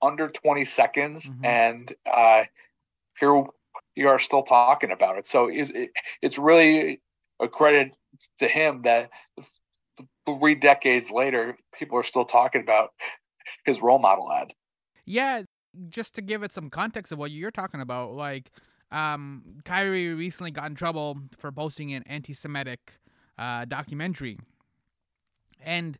[0.03, 1.44] under 20 seconds, mm-hmm.
[1.44, 2.44] and uh,
[3.18, 3.44] here
[3.94, 5.27] you are still talking about it.
[5.27, 7.00] So it, it, it's really
[7.40, 7.92] a credit
[8.38, 9.11] to him that
[10.27, 12.90] three decades later, people are still talking about
[13.64, 14.53] his role model ad.
[15.05, 15.42] Yeah,
[15.88, 18.50] just to give it some context of what you're talking about, like
[18.90, 22.92] um, Kyrie recently got in trouble for posting an anti-Semitic
[23.38, 24.38] uh, documentary,
[25.61, 25.98] and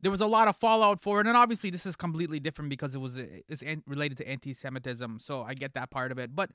[0.00, 1.26] there was a lot of fallout for it.
[1.26, 5.54] And obviously, this is completely different because it was it's related to anti-Semitism, so I
[5.54, 6.34] get that part of it.
[6.34, 6.50] But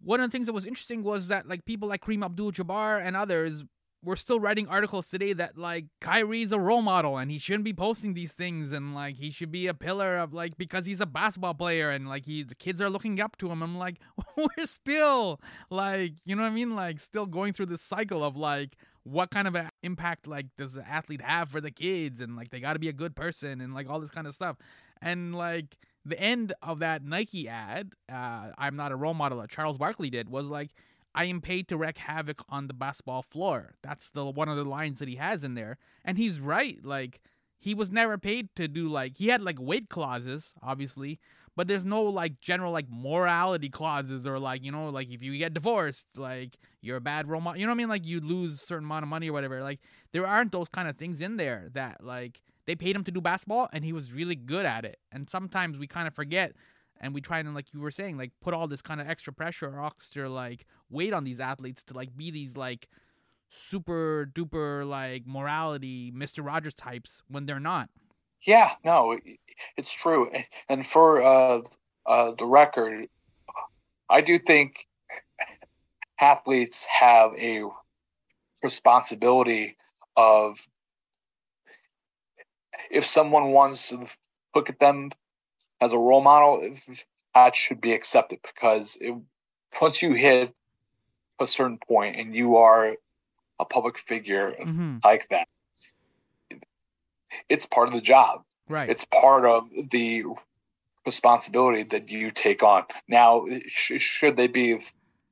[0.00, 3.16] one of the things that was interesting was that like people like Kareem Abdul-Jabbar and
[3.16, 3.64] others
[4.02, 7.72] were still writing articles today that like Kyrie's a role model and he shouldn't be
[7.72, 11.06] posting these things and like he should be a pillar of like because he's a
[11.06, 13.62] basketball player and like he the kids are looking up to him.
[13.62, 13.96] I'm like
[14.36, 18.36] we're still like you know what I mean like still going through this cycle of
[18.36, 22.36] like what kind of an impact like does the athlete have for the kids and
[22.36, 24.56] like they got to be a good person and like all this kind of stuff
[25.00, 29.50] and like the end of that Nike ad, uh, I'm not a role model that
[29.50, 30.70] Charles Barkley did, was like,
[31.18, 33.74] I am paid to wreak havoc on the basketball floor.
[33.82, 35.76] That's the one of the lines that he has in there.
[36.04, 36.78] And he's right.
[36.84, 37.20] Like,
[37.58, 41.18] he was never paid to do like he had like weight clauses, obviously,
[41.56, 45.36] but there's no like general like morality clauses or like, you know, like if you
[45.36, 47.60] get divorced, like you're a bad role model.
[47.60, 47.88] You know what I mean?
[47.88, 49.60] Like you lose a certain amount of money or whatever.
[49.60, 49.80] Like
[50.12, 53.20] there aren't those kind of things in there that like they paid him to do
[53.20, 55.00] basketball and he was really good at it.
[55.10, 56.52] And sometimes we kind of forget
[57.00, 59.32] and we try and like you were saying, like put all this kind of extra
[59.32, 62.88] pressure or extra like weight on these athletes to like be these like
[63.50, 66.44] super duper like morality Mr.
[66.44, 67.88] Rogers types when they're not.
[68.46, 69.18] Yeah, no,
[69.76, 70.30] it's true.
[70.68, 71.60] And for uh,
[72.06, 73.08] uh, the record,
[74.08, 74.86] I do think
[76.20, 77.64] athletes have a
[78.62, 79.76] responsibility
[80.16, 80.58] of
[82.90, 84.06] if someone wants to
[84.54, 85.10] look at them
[85.80, 86.76] as a role model,
[87.34, 89.14] that should be accepted because it,
[89.80, 90.52] once you hit
[91.40, 92.96] a certain point and you are
[93.60, 94.96] a public figure mm-hmm.
[95.04, 95.46] like that,
[97.48, 98.42] it's part of the job.
[98.68, 98.88] Right.
[98.88, 100.24] It's part of the
[101.06, 102.84] responsibility that you take on.
[103.06, 104.80] Now, sh- should they be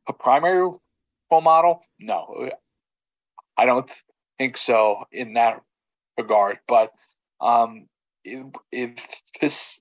[0.08, 0.70] a primary
[1.30, 1.82] role model?
[1.98, 2.50] No,
[3.56, 3.90] I don't
[4.38, 5.62] think so in that
[6.16, 6.58] regard.
[6.66, 6.92] But
[7.40, 7.86] um,
[8.24, 8.94] if, if
[9.40, 9.80] this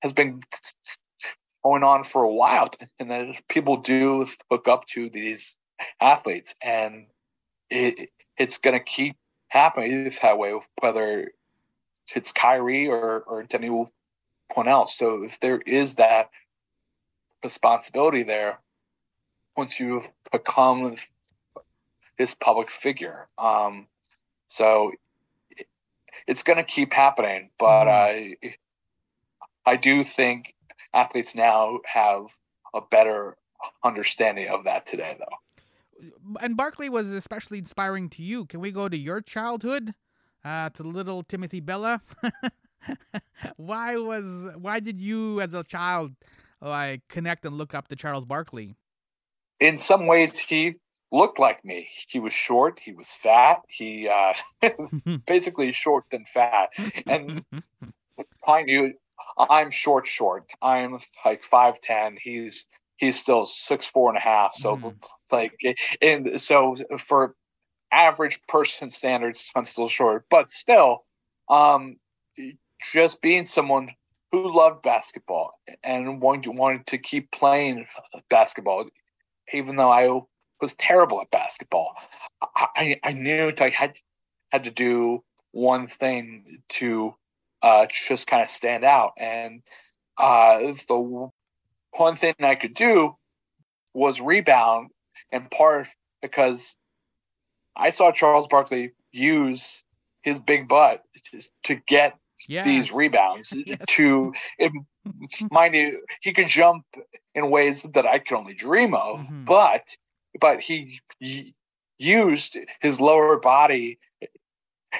[0.00, 0.42] has been
[1.64, 5.56] going on for a while, and that people do hook up to these
[6.00, 7.06] athletes, and
[7.70, 9.16] it it's going to keep
[9.48, 11.30] happening that way, whether
[12.14, 13.88] it's Kyrie or or anyone
[14.66, 14.96] else.
[14.96, 16.30] So if there is that
[17.42, 18.60] responsibility there,
[19.56, 20.96] once you've become
[22.18, 23.86] this public figure, um,
[24.48, 24.92] so
[26.26, 27.50] it's going to keep happening.
[27.58, 28.48] But mm-hmm.
[29.66, 30.54] I, do think
[30.94, 32.26] athletes now have
[32.74, 33.36] a better
[33.84, 36.10] understanding of that today, though.
[36.40, 38.44] And Barkley was especially inspiring to you.
[38.46, 39.94] Can we go to your childhood,
[40.44, 42.02] uh, to little Timothy Bella?
[43.56, 46.12] why was why did you, as a child,
[46.60, 48.76] like connect and look up to Charles Barkley?
[49.58, 50.74] In some ways, he
[51.12, 51.88] looked like me.
[52.08, 52.80] He was short.
[52.82, 53.62] He was fat.
[53.68, 54.34] He uh,
[55.26, 56.70] basically short and fat.
[57.06, 57.44] And
[58.46, 58.94] I knew
[59.38, 60.50] I'm short, short.
[60.62, 62.16] I'm like five ten.
[62.20, 64.54] He's he's still six four and a half.
[64.54, 64.94] So mm.
[65.30, 65.52] like,
[66.00, 67.34] and so for
[67.92, 70.24] average person standards, I'm still short.
[70.30, 71.04] But still,
[71.48, 71.96] um,
[72.92, 73.90] just being someone
[74.32, 75.52] who loved basketball
[75.82, 77.86] and wanted wanted to keep playing
[78.28, 78.86] basketball,
[79.52, 80.20] even though I
[80.60, 81.94] was terrible at basketball.
[82.54, 83.94] I, I knew I had
[84.50, 87.14] had to do one thing to
[87.66, 89.62] uh, just kind of stand out, and
[90.16, 91.30] uh, the
[91.90, 93.16] one thing I could do
[93.92, 94.90] was rebound,
[95.32, 95.88] in part
[96.22, 96.76] because
[97.74, 99.82] I saw Charles Barkley use
[100.22, 101.02] his big butt
[101.32, 102.16] to, to get
[102.48, 102.64] yes.
[102.64, 103.52] these rebounds.
[103.66, 103.80] Yes.
[103.96, 104.72] To it,
[105.50, 106.84] mind you, he could jump
[107.34, 109.44] in ways that I could only dream of, mm-hmm.
[109.44, 109.82] but
[110.40, 111.54] but he, he
[111.98, 113.98] used his lower body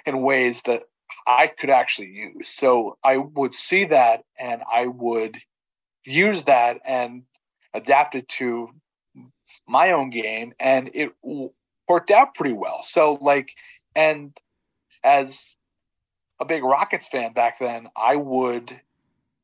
[0.05, 0.83] in ways that
[1.27, 2.49] I could actually use.
[2.49, 5.37] So I would see that and I would
[6.05, 7.23] use that and
[7.75, 8.71] adapt it to
[9.67, 11.13] my own game and it
[11.89, 12.83] worked out pretty well.
[12.83, 13.51] So like
[13.95, 14.37] and
[15.03, 15.57] as
[16.41, 18.79] a big Rockets fan back then, I would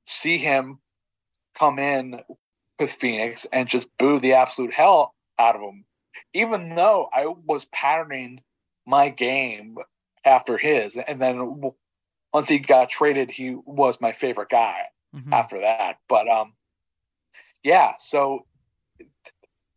[0.06, 0.78] see him
[1.54, 2.20] come in
[2.78, 5.84] with Phoenix and just boo the absolute hell out of him,
[6.34, 8.40] even though I was patterning
[8.86, 9.76] my game
[10.24, 10.96] after his.
[10.96, 11.72] And then
[12.32, 14.82] once he got traded, he was my favorite guy
[15.14, 15.32] mm-hmm.
[15.32, 15.98] after that.
[16.08, 16.52] But um,
[17.62, 18.46] yeah, so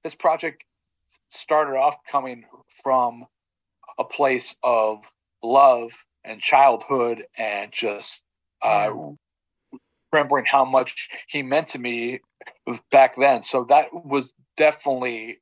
[0.03, 0.63] this project
[1.29, 2.45] started off coming
[2.83, 3.25] from
[3.97, 4.99] a place of
[5.43, 5.91] love
[6.23, 8.21] and childhood and just
[8.61, 8.91] uh,
[10.11, 12.19] remembering how much he meant to me
[12.91, 13.41] back then.
[13.41, 15.39] So that was definitely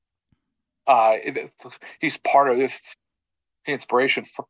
[0.87, 1.15] uh,
[1.99, 2.71] he's part of the
[3.67, 4.45] inspiration for,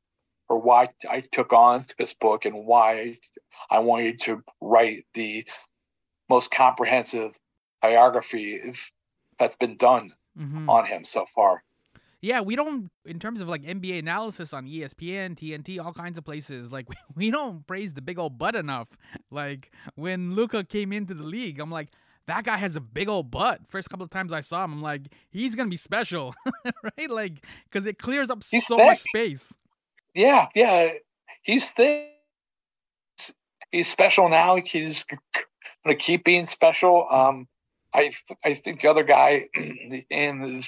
[0.54, 3.18] for why I took on this book and why
[3.72, 5.48] I wanted to write the
[6.30, 7.32] most comprehensive
[7.82, 8.62] biography
[9.39, 10.70] that's been done mm-hmm.
[10.70, 11.63] on him so far.
[12.22, 16.24] Yeah, we don't, in terms of like NBA analysis on ESPN, TNT, all kinds of
[16.24, 18.89] places, like we don't praise the big old butt enough.
[19.32, 21.89] Like when Luka came into the league, I'm like,
[22.28, 23.62] that guy has a big old butt.
[23.68, 26.36] First couple of times I saw him, I'm like, he's gonna be special,
[26.84, 27.10] right?
[27.10, 29.52] Like, because it clears up he's so much space.
[30.13, 30.89] Yeah, yeah,
[31.41, 32.10] he's thick.
[33.71, 34.58] He's special now.
[34.58, 35.06] He's
[35.84, 37.08] gonna keep being special.
[37.10, 37.47] Um,
[37.93, 38.12] I
[38.43, 39.47] I think the other guy
[40.10, 40.63] in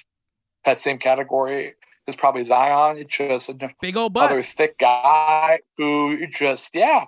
[0.65, 1.75] that same category
[2.07, 2.97] is probably Zion.
[2.97, 4.31] It's just a big old butt.
[4.31, 7.05] other thick guy who just yeah,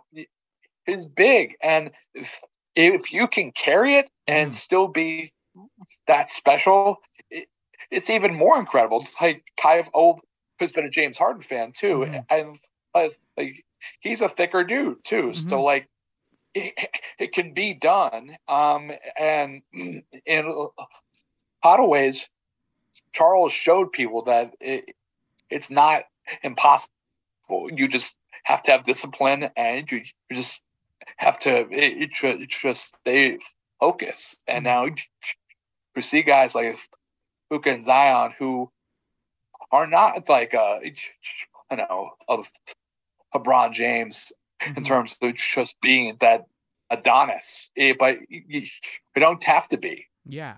[0.87, 1.55] is big.
[1.61, 2.41] And if,
[2.75, 4.55] if you can carry it and mm.
[4.55, 5.33] still be
[6.07, 6.97] that special,
[7.29, 7.47] it,
[7.91, 9.05] it's even more incredible.
[9.21, 10.21] Like I've old
[10.59, 12.25] who's been a James Harden fan too, mm.
[12.29, 12.59] and
[12.93, 13.65] uh, like
[13.99, 15.31] he's a thicker dude too.
[15.31, 15.49] Mm-hmm.
[15.49, 15.87] So like
[16.53, 16.73] it,
[17.19, 18.37] it, can be done.
[18.47, 22.27] Um, and in a lot of ways,
[23.13, 24.95] Charles showed people that it,
[25.49, 26.03] it's not
[26.43, 26.91] impossible.
[27.49, 30.63] You just have to have discipline, and you, you just
[31.17, 33.37] have to it, it, just stay
[33.79, 34.35] focused.
[34.47, 34.89] And mm-hmm.
[34.89, 34.95] now
[35.95, 36.77] you see guys like
[37.49, 38.71] Luka and Zion who
[39.71, 42.49] are not like uh, you know of
[43.35, 44.77] LeBron James mm-hmm.
[44.77, 46.45] in terms of just being that
[46.89, 48.67] Adonis, eh, but you, you
[49.15, 50.05] don't have to be.
[50.25, 50.55] Yeah.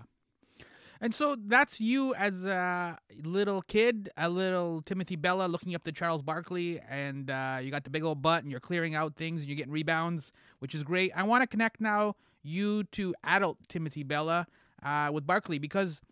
[1.02, 5.92] And so that's you as a little kid, a little Timothy Bella looking up to
[5.92, 9.40] Charles Barkley, and uh, you got the big old butt, and you're clearing out things,
[9.40, 11.10] and you're getting rebounds, which is great.
[11.16, 14.46] I want to connect now you to adult Timothy Bella
[14.82, 16.02] uh, with Barkley because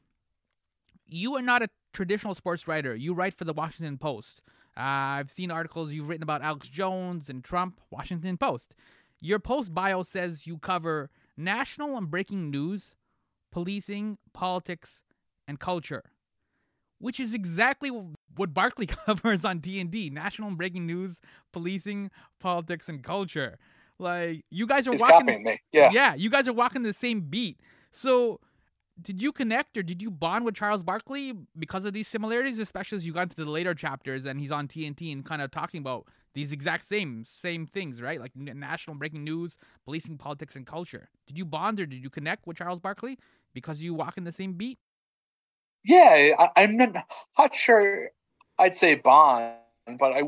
[1.06, 2.94] you are not a traditional sports writer.
[2.94, 4.42] You write for the Washington Post.
[4.76, 4.80] Uh,
[5.20, 8.74] I've seen articles you've written about Alex Jones and Trump, Washington Post.
[9.20, 12.94] Your post bio says you cover national and breaking news
[13.50, 15.02] policing, politics,
[15.48, 16.04] and culture,
[16.98, 17.90] which is exactly
[18.36, 21.20] what Barkley covers on TNT, national and breaking news,
[21.52, 23.58] policing, politics, and culture.
[23.98, 25.60] Like you guys are He's walking, me.
[25.72, 27.58] yeah, yeah, you guys are walking the same beat.
[27.90, 28.38] So,
[29.00, 32.96] did you connect or did you bond with Charles Barkley because of these similarities, especially
[32.96, 35.80] as you got into the later chapters and he's on TNT and kind of talking
[35.80, 38.20] about these exact same same things, right?
[38.20, 41.08] Like national breaking news, policing, politics, and culture.
[41.26, 43.18] Did you bond or did you connect with Charles Barkley?
[43.54, 44.78] because you walk in the same beat?
[45.84, 46.94] Yeah, I, am not,
[47.38, 48.10] not sure
[48.58, 49.54] I'd say bond,
[49.98, 50.22] but I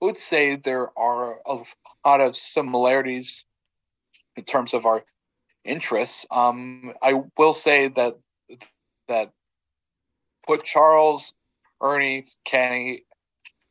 [0.00, 1.58] would say there are a
[2.04, 3.44] lot of similarities
[4.36, 5.04] in terms of our
[5.68, 6.26] interests.
[6.30, 8.18] Um, I will say that
[9.08, 9.32] that
[10.46, 11.34] what Charles,
[11.80, 13.04] Ernie, Kenny,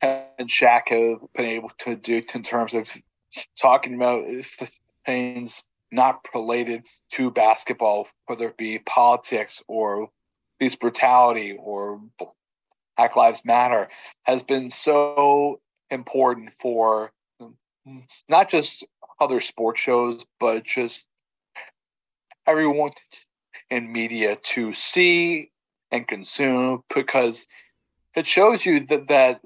[0.00, 2.88] and Shaq have been able to do in terms of
[3.60, 4.24] talking about
[5.04, 10.10] things not related to basketball, whether it be politics or
[10.58, 12.00] police brutality or
[12.96, 13.88] Black Lives Matter,
[14.24, 17.12] has been so important for
[18.28, 18.84] not just
[19.20, 21.08] other sports shows, but just
[22.48, 22.90] everyone
[23.70, 25.50] in media to see
[25.90, 27.46] and consume because
[28.16, 29.40] it shows you that that,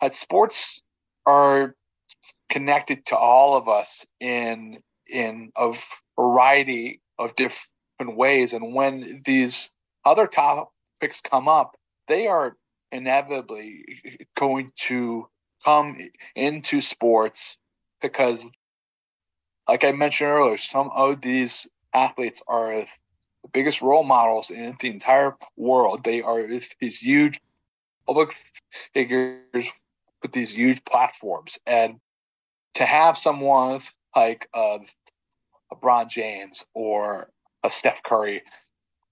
[0.00, 0.82] that sports
[1.26, 1.74] are
[2.50, 5.74] connected to all of us in in a
[6.18, 8.52] variety of different ways.
[8.52, 9.70] And when these
[10.04, 11.76] other topics come up,
[12.08, 12.56] they are
[12.92, 13.84] inevitably
[14.36, 15.28] going to
[15.64, 15.98] come
[16.36, 17.56] into sports
[18.00, 18.46] because,
[19.68, 22.86] like I mentioned earlier, some of these athletes are
[23.42, 26.04] the biggest role models in the entire world.
[26.04, 26.46] They are
[26.80, 27.40] these huge
[28.06, 28.34] public
[28.94, 29.68] figures
[30.22, 31.58] with these huge platforms.
[31.66, 32.00] And
[32.74, 33.80] to have someone
[34.14, 34.78] like uh,
[35.72, 37.30] LeBron James or
[37.62, 38.42] a Steph Curry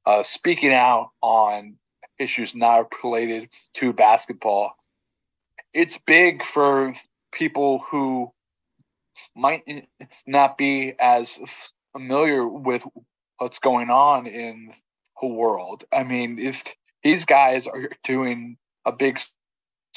[0.05, 1.77] uh, speaking out on
[2.19, 4.73] issues not related to basketball.
[5.75, 6.95] It's big for
[7.33, 8.33] people who
[9.35, 9.89] might
[10.27, 11.39] not be as
[11.97, 12.85] familiar with
[13.39, 14.75] what's going on in
[15.23, 15.85] the world.
[15.91, 16.63] I mean, if
[17.03, 19.19] these guys are doing a big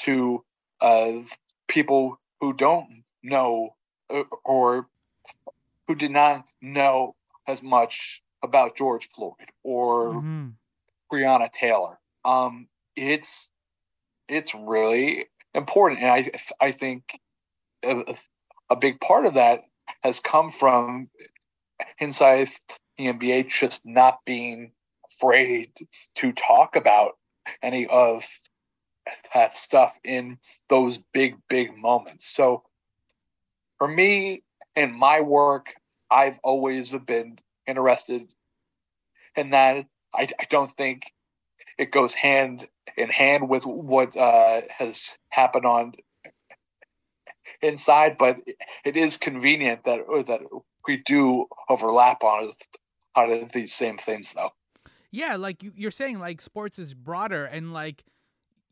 [0.00, 0.42] to
[0.80, 1.12] uh,
[1.68, 3.74] people who don't know
[4.08, 4.88] uh, or
[5.86, 7.14] who did not know
[7.46, 10.48] as much about George Floyd or mm-hmm.
[11.12, 11.98] Breonna Taylor.
[12.24, 13.50] Um, it's
[14.26, 17.18] it's really important, and I I think
[17.84, 18.14] a,
[18.70, 19.64] a big part of that
[20.02, 21.10] has come from
[21.98, 22.48] inside
[22.96, 24.72] the NBA just not being
[25.12, 25.72] afraid
[26.16, 27.12] to talk about
[27.62, 28.24] any of
[29.34, 32.26] that stuff in those big, big moments.
[32.26, 32.62] So
[33.78, 34.42] for me
[34.76, 35.74] and my work,
[36.10, 38.28] I've always been interested
[39.36, 39.86] in that.
[40.14, 41.12] I, I don't think
[41.78, 42.66] it goes hand
[42.96, 45.92] in hand with what uh, has happened on
[47.62, 48.38] inside, but
[48.84, 50.42] it is convenient that that
[50.86, 52.52] we do overlap on
[53.14, 54.50] on these same things, though.
[55.10, 58.04] Yeah, like you're saying, like sports is broader, and like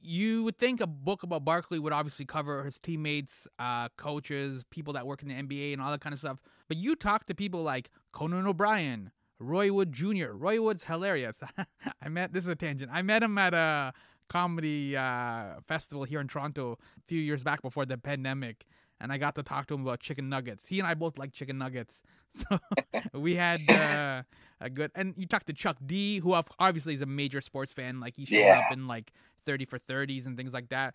[0.01, 4.93] you would think a book about Barkley would obviously cover his teammates, uh, coaches, people
[4.93, 6.39] that work in the NBA, and all that kind of stuff.
[6.69, 10.31] But you talk to people like Conan O'Brien, Roy Wood Jr.
[10.33, 11.39] Roy Wood's hilarious.
[12.03, 12.91] I met this is a tangent.
[12.93, 13.93] I met him at a
[14.29, 18.67] comedy uh, festival here in Toronto a few years back before the pandemic,
[19.01, 20.67] and I got to talk to him about chicken nuggets.
[20.67, 22.59] He and I both like chicken nuggets, so
[23.15, 24.23] we had uh,
[24.61, 24.91] a good.
[24.95, 28.01] And you talked to Chuck D, who obviously is a major sports fan.
[28.01, 28.63] Like he showed yeah.
[28.65, 29.13] up in like
[29.47, 30.95] thirty for thirties and things like that.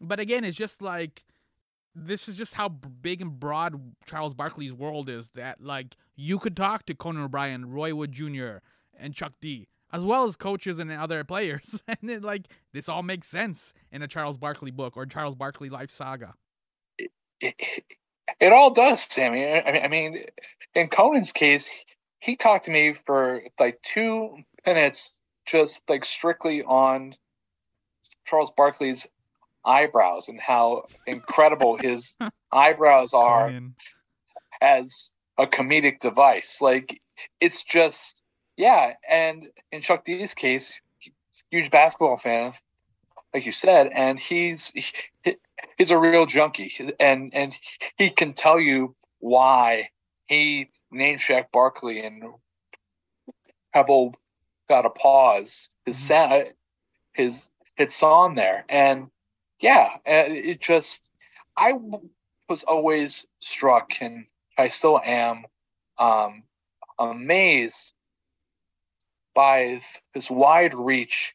[0.00, 1.24] But again, it's just like
[1.94, 5.28] this is just how big and broad Charles Barkley's world is.
[5.30, 8.58] That like you could talk to Conan O'Brien, Roy Wood Jr.,
[8.98, 11.82] and Chuck D as well as coaches and other players.
[11.88, 15.70] and it, like this all makes sense in a Charles Barkley book or Charles Barkley
[15.70, 16.34] life saga.
[17.44, 17.84] It,
[18.40, 19.46] it, all does, Sammy.
[19.46, 20.24] I mean,
[20.74, 21.70] in Conan's case,
[22.18, 25.10] he talked to me for like two minutes,
[25.46, 27.14] just like strictly on
[28.26, 29.06] Charles Barkley's
[29.64, 32.16] eyebrows and how incredible his
[32.52, 33.52] eyebrows are
[34.60, 36.58] as a comedic device.
[36.60, 37.00] Like
[37.40, 38.22] it's just
[38.56, 40.72] yeah, and in Chuck D's case,
[41.50, 42.52] huge basketball fan,
[43.32, 44.70] like you said, and he's
[45.24, 45.36] he,
[45.78, 47.54] he's a real junkie, and and
[47.96, 49.90] he can tell you why
[50.26, 52.22] he named Shaq Barkley and
[53.72, 54.14] Pebble
[54.68, 55.68] got a pause.
[55.84, 56.06] His mm-hmm.
[56.06, 56.44] sound,
[57.12, 59.08] his his song there, and
[59.60, 61.06] yeah, it just
[61.56, 61.72] I
[62.48, 64.26] was always struck, and
[64.58, 65.44] I still am
[65.98, 66.42] um,
[66.98, 67.92] amazed
[69.34, 69.82] by
[70.14, 71.34] this wide reach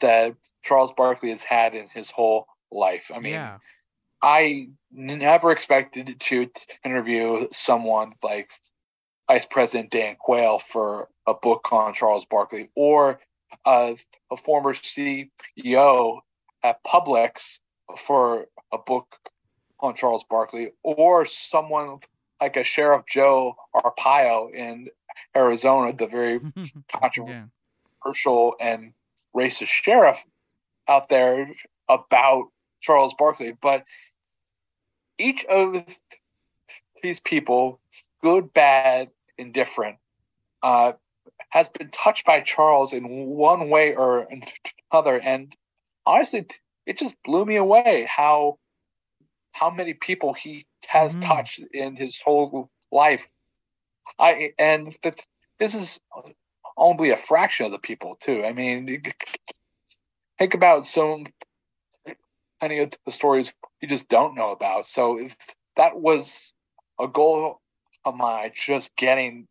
[0.00, 3.10] that Charles Barkley has had in his whole life.
[3.14, 3.58] I mean, yeah.
[4.24, 6.50] I never expected to
[6.82, 8.52] interview someone like
[9.28, 13.20] Vice President Dan Quayle for a book on Charles Barkley or
[13.66, 13.92] uh,
[14.32, 16.20] a former CEO
[16.62, 17.58] at Publix
[17.98, 19.14] for a book
[19.80, 21.98] on Charles Barkley or someone
[22.40, 24.88] like a Sheriff Joe Arpaio in
[25.36, 26.40] Arizona, the very
[26.90, 28.72] controversial yeah.
[28.72, 28.94] and
[29.36, 30.24] racist sheriff
[30.88, 31.50] out there
[31.90, 32.44] about
[32.80, 33.54] Charles Barkley.
[33.60, 33.84] But
[35.18, 35.84] each of
[37.02, 37.80] these people,
[38.22, 39.98] good, bad, indifferent,
[40.62, 40.92] uh,
[41.50, 44.26] has been touched by Charles in one way or
[44.92, 45.20] another.
[45.20, 45.54] And
[46.06, 46.46] honestly,
[46.86, 48.58] it just blew me away how
[49.52, 51.22] how many people he has mm.
[51.22, 53.24] touched in his whole life
[54.18, 55.14] I and the,
[55.58, 56.00] this is
[56.76, 58.44] only a fraction of the people too.
[58.44, 59.02] I mean,
[60.38, 61.24] think about so
[62.64, 63.52] many of the stories
[63.82, 64.86] you just don't know about.
[64.86, 65.36] So if
[65.76, 66.52] that was
[66.98, 67.60] a goal
[68.04, 69.46] of mine, just getting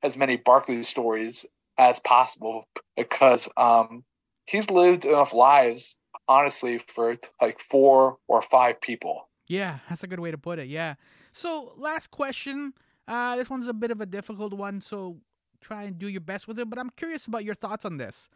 [0.00, 1.44] as many Barkley stories
[1.76, 4.04] as possible because um,
[4.46, 5.96] he's lived enough lives,
[6.28, 9.28] honestly, for like four or five people.
[9.48, 10.68] Yeah, that's a good way to put it.
[10.68, 10.94] Yeah.
[11.32, 12.74] So, last question.
[13.08, 15.18] Uh, this one's a bit of a difficult one, so
[15.60, 16.70] try and do your best with it.
[16.70, 18.28] But I'm curious about your thoughts on this.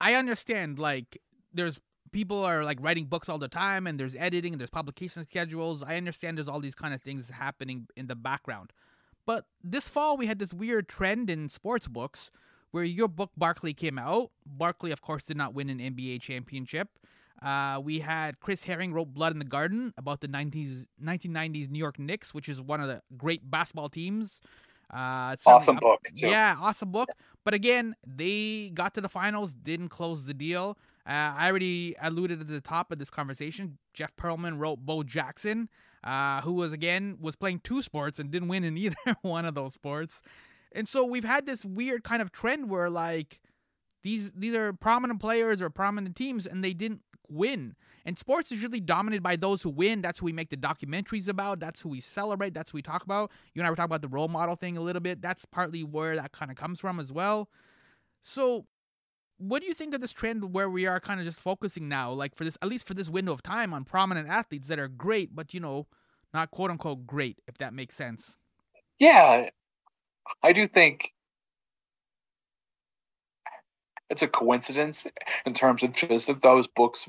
[0.00, 1.20] I understand, like,
[1.52, 1.80] there's
[2.12, 5.82] people are like writing books all the time, and there's editing, and there's publication schedules.
[5.82, 8.72] I understand there's all these kind of things happening in the background.
[9.26, 12.30] But this fall, we had this weird trend in sports books
[12.70, 14.30] where your book Barkley came out.
[14.46, 16.88] Barkley, of course, did not win an NBA championship.
[17.42, 21.78] Uh, we had Chris Herring wrote Blood in the Garden about the 90s, 1990s New
[21.78, 24.40] York Knicks, which is one of the great basketball teams.
[24.92, 26.26] Uh, awesome book, too.
[26.28, 27.10] Yeah, awesome book.
[27.44, 30.78] But again, they got to the finals, didn't close the deal.
[31.08, 33.78] Uh, I already alluded at the top of this conversation.
[33.94, 35.70] Jeff Pearlman wrote Bo Jackson,
[36.04, 39.54] uh, who was again was playing two sports and didn't win in either one of
[39.54, 40.20] those sports.
[40.72, 43.40] And so we've had this weird kind of trend where like
[44.02, 47.74] these these are prominent players or prominent teams and they didn't win.
[48.04, 50.02] And sports is usually dominated by those who win.
[50.02, 51.60] That's who we make the documentaries about.
[51.60, 52.54] That's who we celebrate.
[52.54, 53.30] That's who we talk about.
[53.54, 55.20] You and I were talking about the role model thing a little bit.
[55.20, 57.50] That's partly where that kind of comes from as well.
[58.22, 58.66] So,
[59.38, 62.12] what do you think of this trend where we are kind of just focusing now,
[62.12, 64.88] like for this, at least for this window of time, on prominent athletes that are
[64.88, 65.86] great, but you know,
[66.34, 68.36] not quote unquote great, if that makes sense?
[68.98, 69.48] Yeah,
[70.42, 71.12] I do think
[74.10, 75.06] it's a coincidence
[75.46, 77.08] in terms of just that those books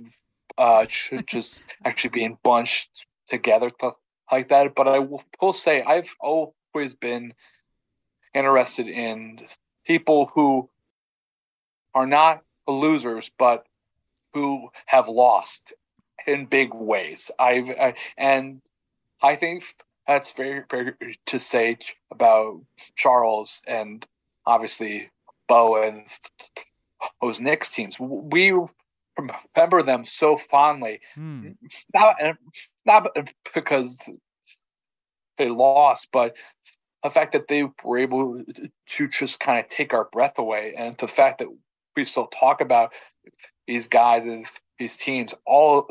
[0.58, 3.92] uh, should just actually being bunched together to,
[4.32, 4.76] like that.
[4.76, 7.34] But I will, will say I've always been
[8.36, 9.40] interested in
[9.86, 10.70] people who
[11.94, 13.66] are not losers, but
[14.34, 15.74] who have lost
[16.28, 17.32] in big ways.
[17.40, 18.62] I've I, and
[19.22, 19.64] I think
[20.08, 20.94] that's very very
[21.28, 21.78] to say
[22.12, 22.62] about
[22.96, 24.06] Charles and
[24.46, 25.10] obviously
[25.48, 26.06] Bo and
[27.22, 28.00] those Knicks teams.
[28.00, 28.54] We
[29.18, 31.50] remember them so fondly, Hmm.
[31.94, 32.16] not
[32.86, 33.08] not
[33.54, 33.98] because
[35.38, 36.36] they lost, but
[37.04, 38.44] the fact that they were able
[38.88, 41.48] to just kind of take our breath away, and the fact that
[41.96, 42.92] we still talk about
[43.68, 44.46] these guys and
[44.78, 45.88] these teams all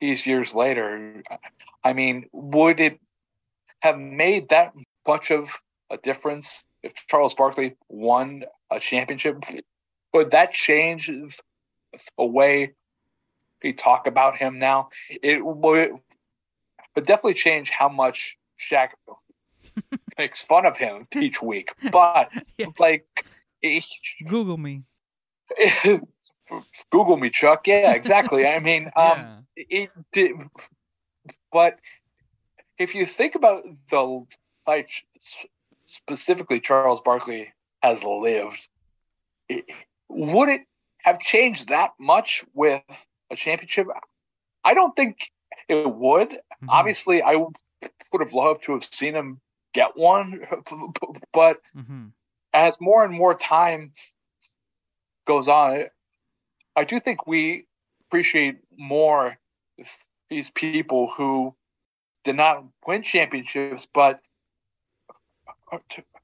[0.00, 1.22] these years later.
[1.84, 3.00] I mean, would it
[3.80, 4.72] have made that
[5.06, 5.50] much of
[5.90, 9.44] a difference if Charles Barkley won a championship?
[10.12, 11.10] Would that change
[12.18, 12.72] the way
[13.62, 14.88] we talk about him now?
[15.22, 15.92] It would,
[16.94, 18.88] would definitely change how much Shaq
[20.18, 21.70] makes fun of him each week.
[21.90, 22.70] But Yes.
[22.78, 23.06] like,
[24.26, 24.84] Google me.
[26.90, 27.66] Google me, Chuck.
[27.66, 28.46] Yeah, exactly.
[28.46, 29.18] I mean, um,
[29.56, 29.64] yeah.
[29.68, 30.32] it did,
[31.52, 31.78] but
[32.78, 34.24] if you think about the
[34.66, 35.02] life
[35.86, 37.52] specifically Charles Barkley
[37.82, 38.68] has lived,
[39.48, 39.64] it,
[40.08, 40.62] would it
[40.98, 42.82] have changed that much with
[43.30, 43.86] a championship?
[44.64, 45.30] I don't think
[45.68, 46.30] it would.
[46.30, 46.68] Mhm.
[46.68, 49.40] Obviously, I would have loved to have seen him
[49.72, 50.40] get one,
[51.32, 52.12] but Mhm.
[52.52, 53.92] as more and more time
[55.26, 55.84] goes on,
[56.76, 57.66] I do think we
[58.08, 59.38] appreciate more
[60.28, 61.54] these people who
[62.24, 64.20] did not win championships, but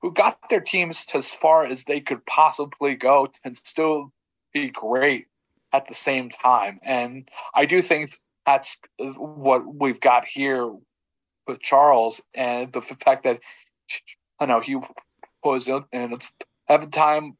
[0.01, 4.13] who got their teams as far as they could possibly go and still
[4.53, 5.27] be great
[5.73, 6.79] at the same time.
[6.83, 10.73] And I do think that's what we've got here
[11.47, 13.41] with Charles and the fact that
[14.39, 14.79] I know he
[15.43, 15.85] was an
[16.69, 17.37] 11 time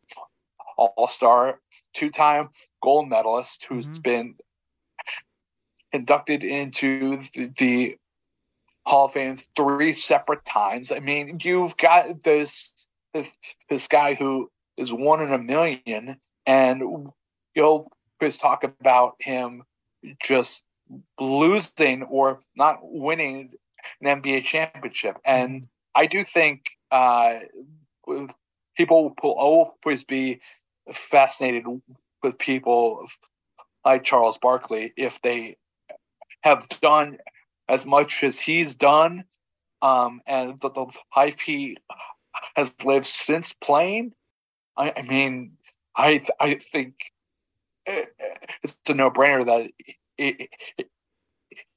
[0.77, 1.61] All Star,
[1.95, 2.51] two time
[2.83, 4.03] gold medalist who's Mhm.
[4.03, 4.35] been
[5.93, 7.99] inducted into the, the
[8.87, 10.93] Hall of Fame three separate times.
[10.93, 13.29] I mean, you've got this this,
[13.70, 17.11] this guy who is one in a million, and
[17.55, 19.62] you'll just talk about him
[20.22, 20.64] just
[21.18, 23.55] losing or not winning
[24.01, 25.16] an NBA championship.
[25.24, 27.41] And I do think uh,
[28.77, 30.41] people will always be
[30.93, 31.64] fascinated
[32.22, 33.07] with people
[33.84, 35.57] like Charles Barkley if they
[36.43, 37.18] have done
[37.68, 39.24] as much as he's done
[39.82, 41.76] um, and the, the life he
[42.55, 44.12] has lived since playing.
[44.76, 45.53] I, I mean,
[45.97, 46.95] I I think
[47.87, 49.70] it's a no brainer that
[50.18, 50.89] it, it,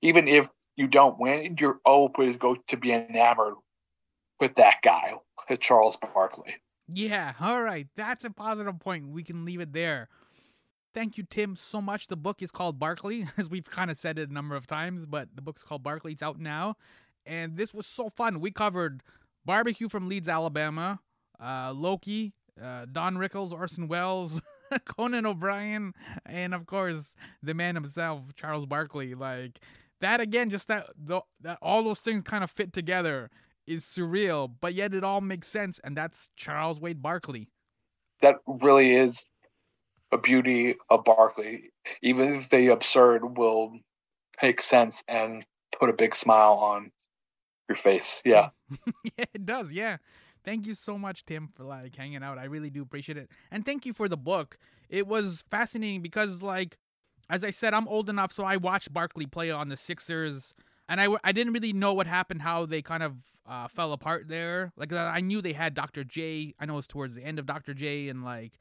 [0.02, 3.56] even if you don't win, you're always going to be enamored
[4.40, 5.14] with that guy,
[5.60, 6.56] Charles Barkley.
[6.92, 7.88] Yeah, all right.
[7.96, 9.10] That's a positive point.
[9.10, 10.10] We can leave it there.
[10.94, 12.08] Thank you, Tim, so much.
[12.08, 15.06] The book is called Barkley, as we've kind of said it a number of times,
[15.06, 16.14] but the book's called Barkley.
[16.14, 16.76] It's out now.
[17.26, 18.40] And this was so fun.
[18.40, 19.04] We covered
[19.46, 21.00] Barbecue from Leeds, Alabama,
[21.40, 24.42] uh, Loki, uh, Don Rickles, Orson Welles,
[24.86, 25.94] Conan O'Brien,
[26.26, 27.14] and of course,
[27.44, 29.14] the man himself, Charles Barkley.
[29.14, 29.60] Like,
[30.02, 33.30] that again, just that, the, that all those things kind of fit together
[33.70, 37.50] is surreal, but yet it all makes sense, and that's Charles Wade Barkley.
[38.22, 39.24] That really is
[40.12, 41.72] a beauty of Barkley.
[42.02, 43.74] Even if the absurd will
[44.42, 45.46] make sense and
[45.80, 46.92] put a big smile on
[47.68, 48.20] your face.
[48.26, 48.50] Yeah.
[49.18, 49.72] yeah, it does.
[49.72, 49.98] Yeah.
[50.44, 52.38] Thank you so much, Tim, for like hanging out.
[52.38, 53.30] I really do appreciate it.
[53.52, 54.58] And thank you for the book.
[54.90, 56.78] It was fascinating because, like,
[57.30, 60.56] as I said, I'm old enough, so I watched Barkley play on the Sixers,
[60.88, 63.18] and I, I didn't really know what happened, how they kind of
[63.50, 64.72] uh, fell apart there.
[64.78, 66.04] Like, I knew they had Dr.
[66.04, 66.54] J.
[66.60, 67.74] I know it was towards the end of Dr.
[67.74, 68.54] J and like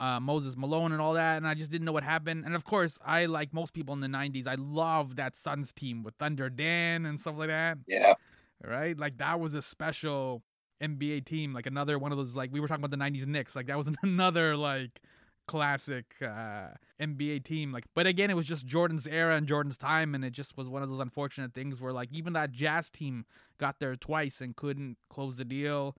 [0.00, 2.44] uh, Moses Malone and all that, and I just didn't know what happened.
[2.44, 6.02] And of course, I like most people in the '90s, I loved that Suns team
[6.02, 7.78] with Thunder Dan and stuff like that.
[7.86, 8.14] Yeah.
[8.62, 10.42] Right, like that was a special
[10.82, 12.34] NBA team, like another one of those.
[12.34, 15.00] Like we were talking about the '90s Knicks, like that was another like
[15.46, 16.68] classic uh,
[17.00, 17.72] NBA team.
[17.72, 20.68] Like, but again, it was just Jordan's era and Jordan's time, and it just was
[20.68, 23.24] one of those unfortunate things where like even that Jazz team
[23.58, 25.96] got there twice and couldn't close the deal.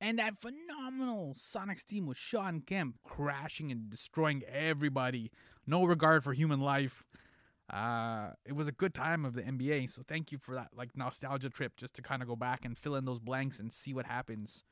[0.00, 5.30] And that phenomenal Sonics team with Shawn Kemp crashing and destroying everybody,
[5.66, 7.02] no regard for human life.
[7.72, 10.96] Uh, it was a good time of the NBA, so thank you for that like
[10.96, 13.92] nostalgia trip just to kind of go back and fill in those blanks and see
[13.92, 14.64] what happens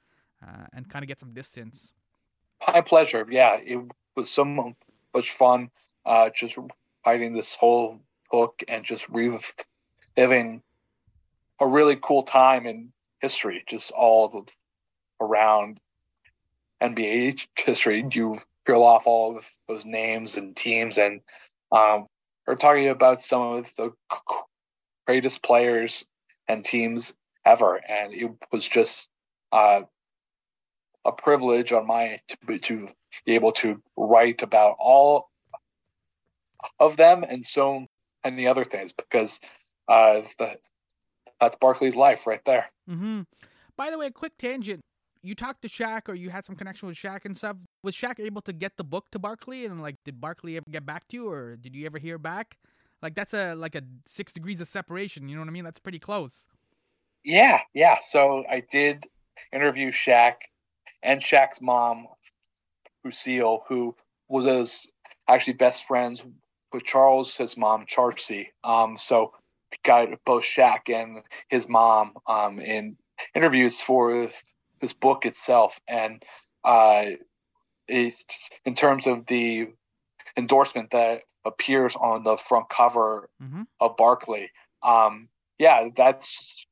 [0.46, 1.92] uh, and kind of get some distance.
[2.66, 3.26] My pleasure.
[3.28, 3.80] Yeah, it
[4.16, 5.70] was so much fun
[6.06, 6.58] uh, just
[7.06, 8.00] writing this whole
[8.30, 10.62] book and just reliving
[11.60, 14.46] a really cool time in history, just all
[15.20, 15.78] around
[16.82, 18.06] NBA history.
[18.10, 21.20] You peel off all of those names and teams, and
[21.72, 22.06] um,
[22.46, 23.92] we're talking about some of the
[25.06, 26.04] greatest players
[26.48, 29.10] and teams ever, and it was just
[29.52, 29.82] uh,
[31.04, 32.88] a privilege on my to be, to
[33.26, 35.28] be able to write about all
[36.80, 37.86] of them and so
[38.24, 39.40] many other things because
[39.88, 40.56] uh, the,
[41.40, 42.70] that's Barkley's life right there.
[42.90, 43.22] Mm-hmm.
[43.76, 44.80] By the way, a quick tangent.
[45.22, 47.56] You talked to Shaq, or you had some connection with Shaq and stuff.
[47.82, 50.84] Was Shaq able to get the book to Barkley, and like, did Barkley ever get
[50.84, 52.58] back to you, or did you ever hear back?
[53.02, 55.28] Like, that's a like a six degrees of separation.
[55.28, 55.64] You know what I mean?
[55.64, 56.46] That's pretty close.
[57.24, 57.96] Yeah, yeah.
[58.02, 59.06] So I did
[59.50, 60.34] interview Shaq
[61.04, 62.08] and Shaq's mom,
[63.04, 63.94] Lucille, who
[64.28, 64.88] was as
[65.28, 66.24] actually best friends
[66.72, 68.48] with Charles, his mom, Charcey.
[68.64, 69.32] Um, so
[69.84, 72.96] got both Shaq and his mom um, in
[73.34, 74.28] interviews for
[74.80, 76.22] this book itself, and
[76.64, 77.04] uh,
[77.86, 78.14] it,
[78.64, 79.68] in terms of the
[80.36, 83.62] endorsement that appears on the front cover mm-hmm.
[83.80, 84.50] of Barkley,
[84.82, 85.28] um,
[85.58, 86.66] yeah, that's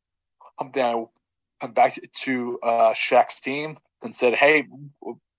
[0.59, 0.95] something I
[1.63, 4.67] went back to uh, Shaq's team and said, "Hey,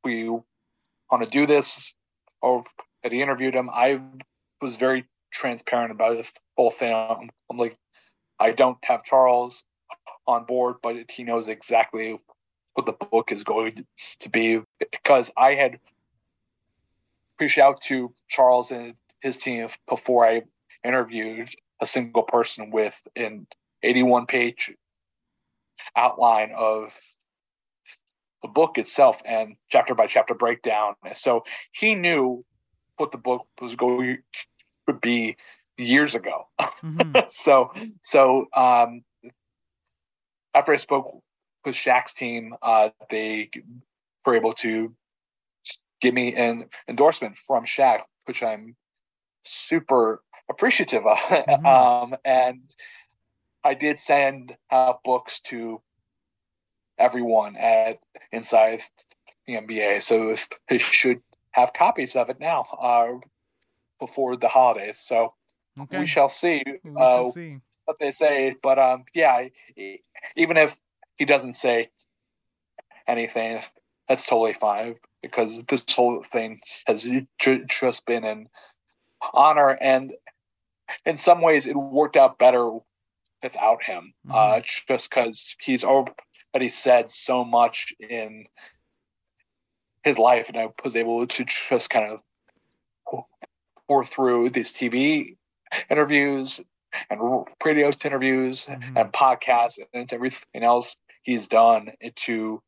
[0.04, 1.94] we want to do this."
[2.42, 2.64] Oh, or
[3.04, 3.70] that he interviewed him.
[3.70, 4.02] I
[4.62, 6.94] was very transparent about the whole thing.
[6.94, 7.78] I'm, um, I'm like,
[8.40, 9.64] I don't have Charles
[10.28, 12.20] on board, but he knows exactly
[12.74, 13.86] what the book is going
[14.20, 15.80] to be because I had
[17.40, 20.44] reached out to Charles and his team before I
[20.84, 21.50] interviewed
[21.82, 23.48] a single person with an
[23.84, 24.74] 81 page
[25.96, 26.94] outline of
[28.44, 30.94] the book itself and chapter by chapter breakdown.
[31.14, 32.46] So he knew
[32.98, 34.20] what the book was going
[34.88, 35.38] to be
[35.78, 36.48] years ago.
[36.84, 37.20] Mm-hmm.
[37.30, 37.72] so
[38.04, 39.04] so um,
[40.54, 41.24] after I spoke
[41.66, 43.50] with Shaq's team, uh, they
[44.26, 44.94] were able to
[46.02, 48.76] give me an endorsement from Shaq, which I'm
[49.46, 51.18] super appreciative of.
[51.30, 51.66] Mm-hmm.
[51.66, 52.62] um, and
[53.64, 55.82] I did send uh, books to
[56.98, 58.00] everyone at
[58.32, 58.82] inside
[59.48, 61.22] the NBA, so if they should
[61.52, 63.14] have copies of it now uh,
[64.00, 65.00] before the holidays.
[65.00, 65.34] So
[65.80, 66.00] okay.
[66.00, 68.56] we shall see, we uh, see what they say.
[68.62, 69.48] But um, yeah,
[70.36, 70.76] even if
[71.18, 71.90] he doesn't say
[73.08, 73.62] anything,
[74.08, 77.08] that's totally fine because this whole thing has
[77.40, 78.50] just been an
[79.34, 80.14] honor, and
[81.06, 82.70] in some ways, it worked out better
[83.42, 84.14] without him.
[84.28, 84.32] Mm-hmm.
[84.36, 85.84] Uh, just because he's
[86.54, 88.46] already said so much in
[90.04, 93.24] his life, and I was able to just kind of
[93.88, 95.38] pour through these TV
[95.90, 96.62] interviews
[97.10, 98.98] and radio interviews mm-hmm.
[98.98, 102.62] and podcasts and everything else he's done to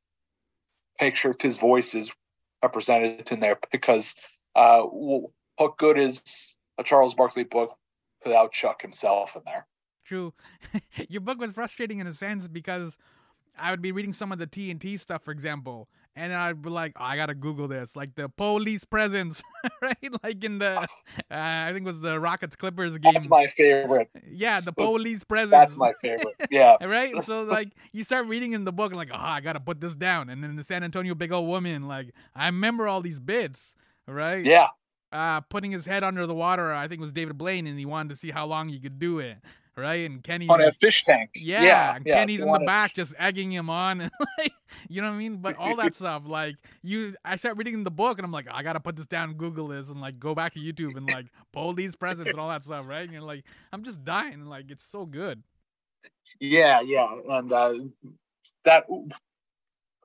[0.99, 2.11] make sure his voice is
[2.63, 4.15] represented in there because
[4.55, 7.75] uh, what good is a Charles Barkley book
[8.23, 9.67] without Chuck himself in there?
[10.05, 10.33] True.
[11.09, 12.97] Your book was frustrating in a sense because
[13.57, 16.69] I would be reading some of the TNT stuff, for example, and then I'd be
[16.69, 19.41] like, oh, I gotta Google this, like the police presence,
[19.81, 20.23] right?
[20.23, 20.87] Like in the, uh,
[21.29, 23.13] I think it was the Rockets Clippers game.
[23.13, 24.09] That's my favorite.
[24.29, 25.51] Yeah, the police presence.
[25.51, 26.35] That's my favorite.
[26.49, 26.75] Yeah.
[26.85, 27.21] right.
[27.23, 30.29] So like, you start reading in the book, like, oh, I gotta put this down,
[30.29, 33.75] and then the San Antonio Big Old Woman, like, I remember all these bits,
[34.07, 34.45] right?
[34.45, 34.67] Yeah.
[35.11, 37.85] Uh, putting his head under the water, I think it was David Blaine, and he
[37.85, 39.37] wanted to see how long he could do it
[39.77, 40.09] right?
[40.09, 41.31] And Kenny on a fish tank.
[41.35, 44.53] Yeah, yeah, yeah Kenny's in the back just egging him on, and like,
[44.87, 45.37] you know what I mean.
[45.37, 48.63] But all that stuff, like you, I start reading the book, and I'm like, I
[48.63, 51.73] gotta put this down, Google this, and like go back to YouTube and like pull
[51.73, 53.03] these presents and all that stuff, right?
[53.03, 55.43] And you're like, I'm just dying, like it's so good.
[56.39, 57.73] Yeah, yeah, and uh,
[58.63, 58.85] that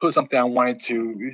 [0.02, 1.32] was something I wanted to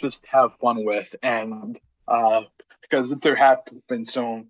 [0.00, 1.78] just have fun with, and
[2.08, 2.42] uh,
[2.82, 4.44] because there have been so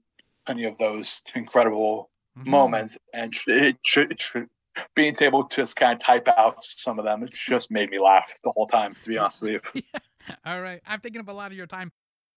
[0.49, 2.51] any of those incredible mm-hmm.
[2.51, 4.49] moments, and it, it, it,
[4.95, 7.99] being able to just kind of type out some of them, it just made me
[7.99, 8.95] laugh the whole time.
[9.03, 9.61] To be honest with you.
[10.29, 10.35] yeah.
[10.45, 11.93] All right, I've taken up a lot of your time,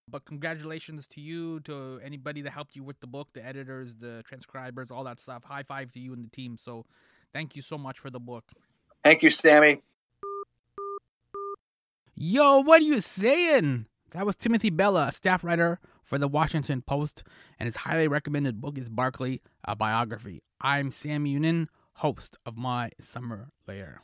[0.07, 4.23] but congratulations to you, to anybody that helped you with the book, the editors, the
[4.27, 5.43] transcribers, all that stuff.
[5.43, 6.57] High five to you and the team.
[6.57, 6.85] So,
[7.33, 8.45] thank you so much for the book.
[9.03, 9.81] Thank you, Sammy.
[12.15, 13.85] Yo, what are you saying?
[14.11, 17.23] That was Timothy Bella, a staff writer for the Washington Post,
[17.59, 20.41] and his highly recommended book is Barkley, a biography.
[20.59, 24.01] I'm Sam Younan, host of My Summer Lair.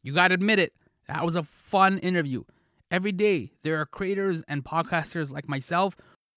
[0.00, 0.74] You gotta admit it,
[1.08, 2.44] that was a fun interview.
[2.88, 5.96] Every day, there are creators and podcasters like myself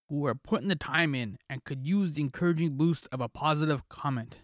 [0.09, 3.88] who are putting the time in and could use the encouraging boost of a positive
[3.88, 4.38] comment.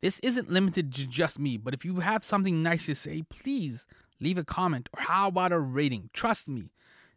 [0.00, 3.86] This isn't limited to just me, but if you have something nice to say, please
[4.18, 6.10] leave a comment or how about a rating?
[6.12, 6.72] Trust me,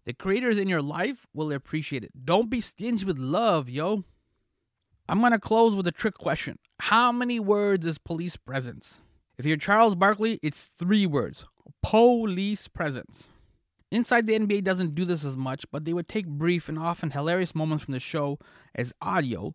[0.06, 2.26] the creators in your life will appreciate it.
[2.26, 4.04] Don't be stingy with love, yo.
[5.08, 6.58] I'm gonna close with a trick question.
[6.80, 9.02] How many words is police presence?
[9.38, 11.46] If you're Charles Barkley, it's three words
[11.82, 13.28] police presence.
[13.92, 17.12] Inside the NBA doesn't do this as much, but they would take brief and often
[17.12, 18.40] hilarious moments from the show
[18.74, 19.54] as audio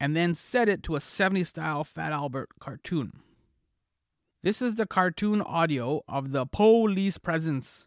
[0.00, 3.20] and then set it to a 70s style Fat Albert cartoon.
[4.42, 7.86] This is the cartoon audio of the police presence.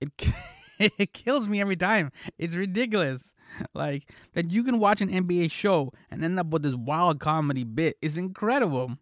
[0.00, 0.10] It
[0.98, 2.10] it kills me every time.
[2.38, 3.32] It's ridiculous.
[3.72, 7.64] Like that you can watch an NBA show and end up with this wild comedy
[7.64, 8.98] bit is incredible.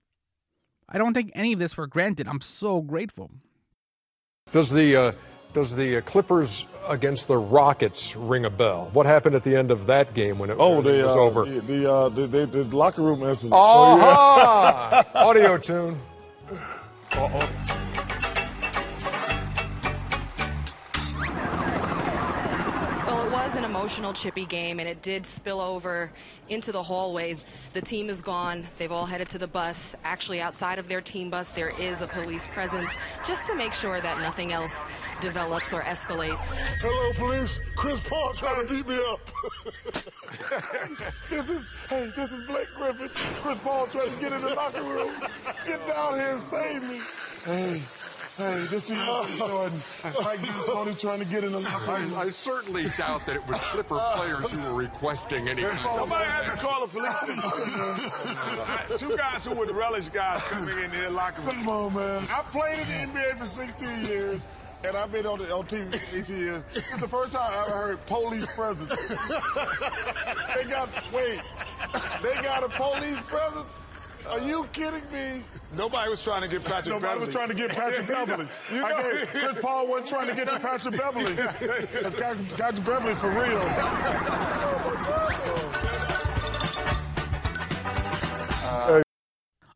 [0.88, 2.28] I don't take any of this for granted.
[2.28, 3.32] I'm so grateful.
[4.52, 5.12] Does the uh,
[5.54, 8.90] does the uh, Clippers against the Rockets ring a bell?
[8.92, 11.20] What happened at the end of that game when it, Oh, when it was uh,
[11.20, 11.44] over?
[11.46, 13.54] the the, uh, the, the the locker room incident.
[13.56, 15.02] Oh, yeah.
[15.14, 15.98] Audio tune.
[17.12, 17.80] Uh-oh.
[23.84, 26.10] Emotional, chippy game, and it did spill over
[26.48, 27.44] into the hallways.
[27.74, 28.66] The team is gone.
[28.78, 29.94] They've all headed to the bus.
[30.04, 32.88] Actually, outside of their team bus, there is a police presence
[33.26, 34.82] just to make sure that nothing else
[35.20, 36.40] develops or escalates.
[36.80, 37.60] Hello, police.
[37.76, 39.20] Chris Paul trying to beat me up.
[41.28, 43.10] this is hey, this is Blake Griffin.
[43.12, 45.12] Chris Paul trying to get in the locker room.
[45.66, 47.00] Get down here and save me.
[47.44, 48.03] Hey.
[48.36, 49.80] Hey, this to you, Jordan.
[50.24, 52.14] Mike D'Antoni trying to get in the locker room.
[52.16, 55.84] I, I certainly doubt that it was Clipper players who were requesting any kind of
[55.92, 58.98] Somebody had to call the police.
[58.98, 61.54] Two guys who would relish guys coming in their locker room.
[61.54, 62.24] Come on, man.
[62.28, 64.40] I played in the NBA for 16 years.
[64.84, 66.62] And I've been on, the, on TV for 18 years.
[66.74, 68.90] It's the first time I ever heard police presence.
[70.54, 71.40] they got, wait,
[72.22, 73.82] they got a police presence?
[74.30, 75.42] Are you kidding me?
[75.76, 77.00] Nobody was trying to get Patrick Beverley.
[77.00, 77.26] Nobody Beverley.
[77.26, 78.48] was trying to get Patrick Beverley.
[78.72, 81.32] You know- I gave, Chris Paul wasn't trying to get to Patrick Beverley.
[81.34, 83.60] That's Patrick Patrick Beverley for real.
[88.66, 89.02] Oh,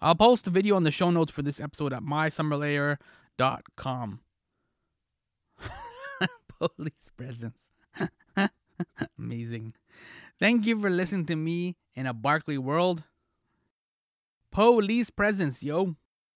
[0.01, 4.21] I'll post a video on the show notes for this episode at mysummerlair.com.
[6.59, 7.59] Police presence.
[9.19, 9.73] Amazing.
[10.41, 13.05] Thank you for listening to me in a Barkley world.
[14.51, 15.97] Police presence, yo.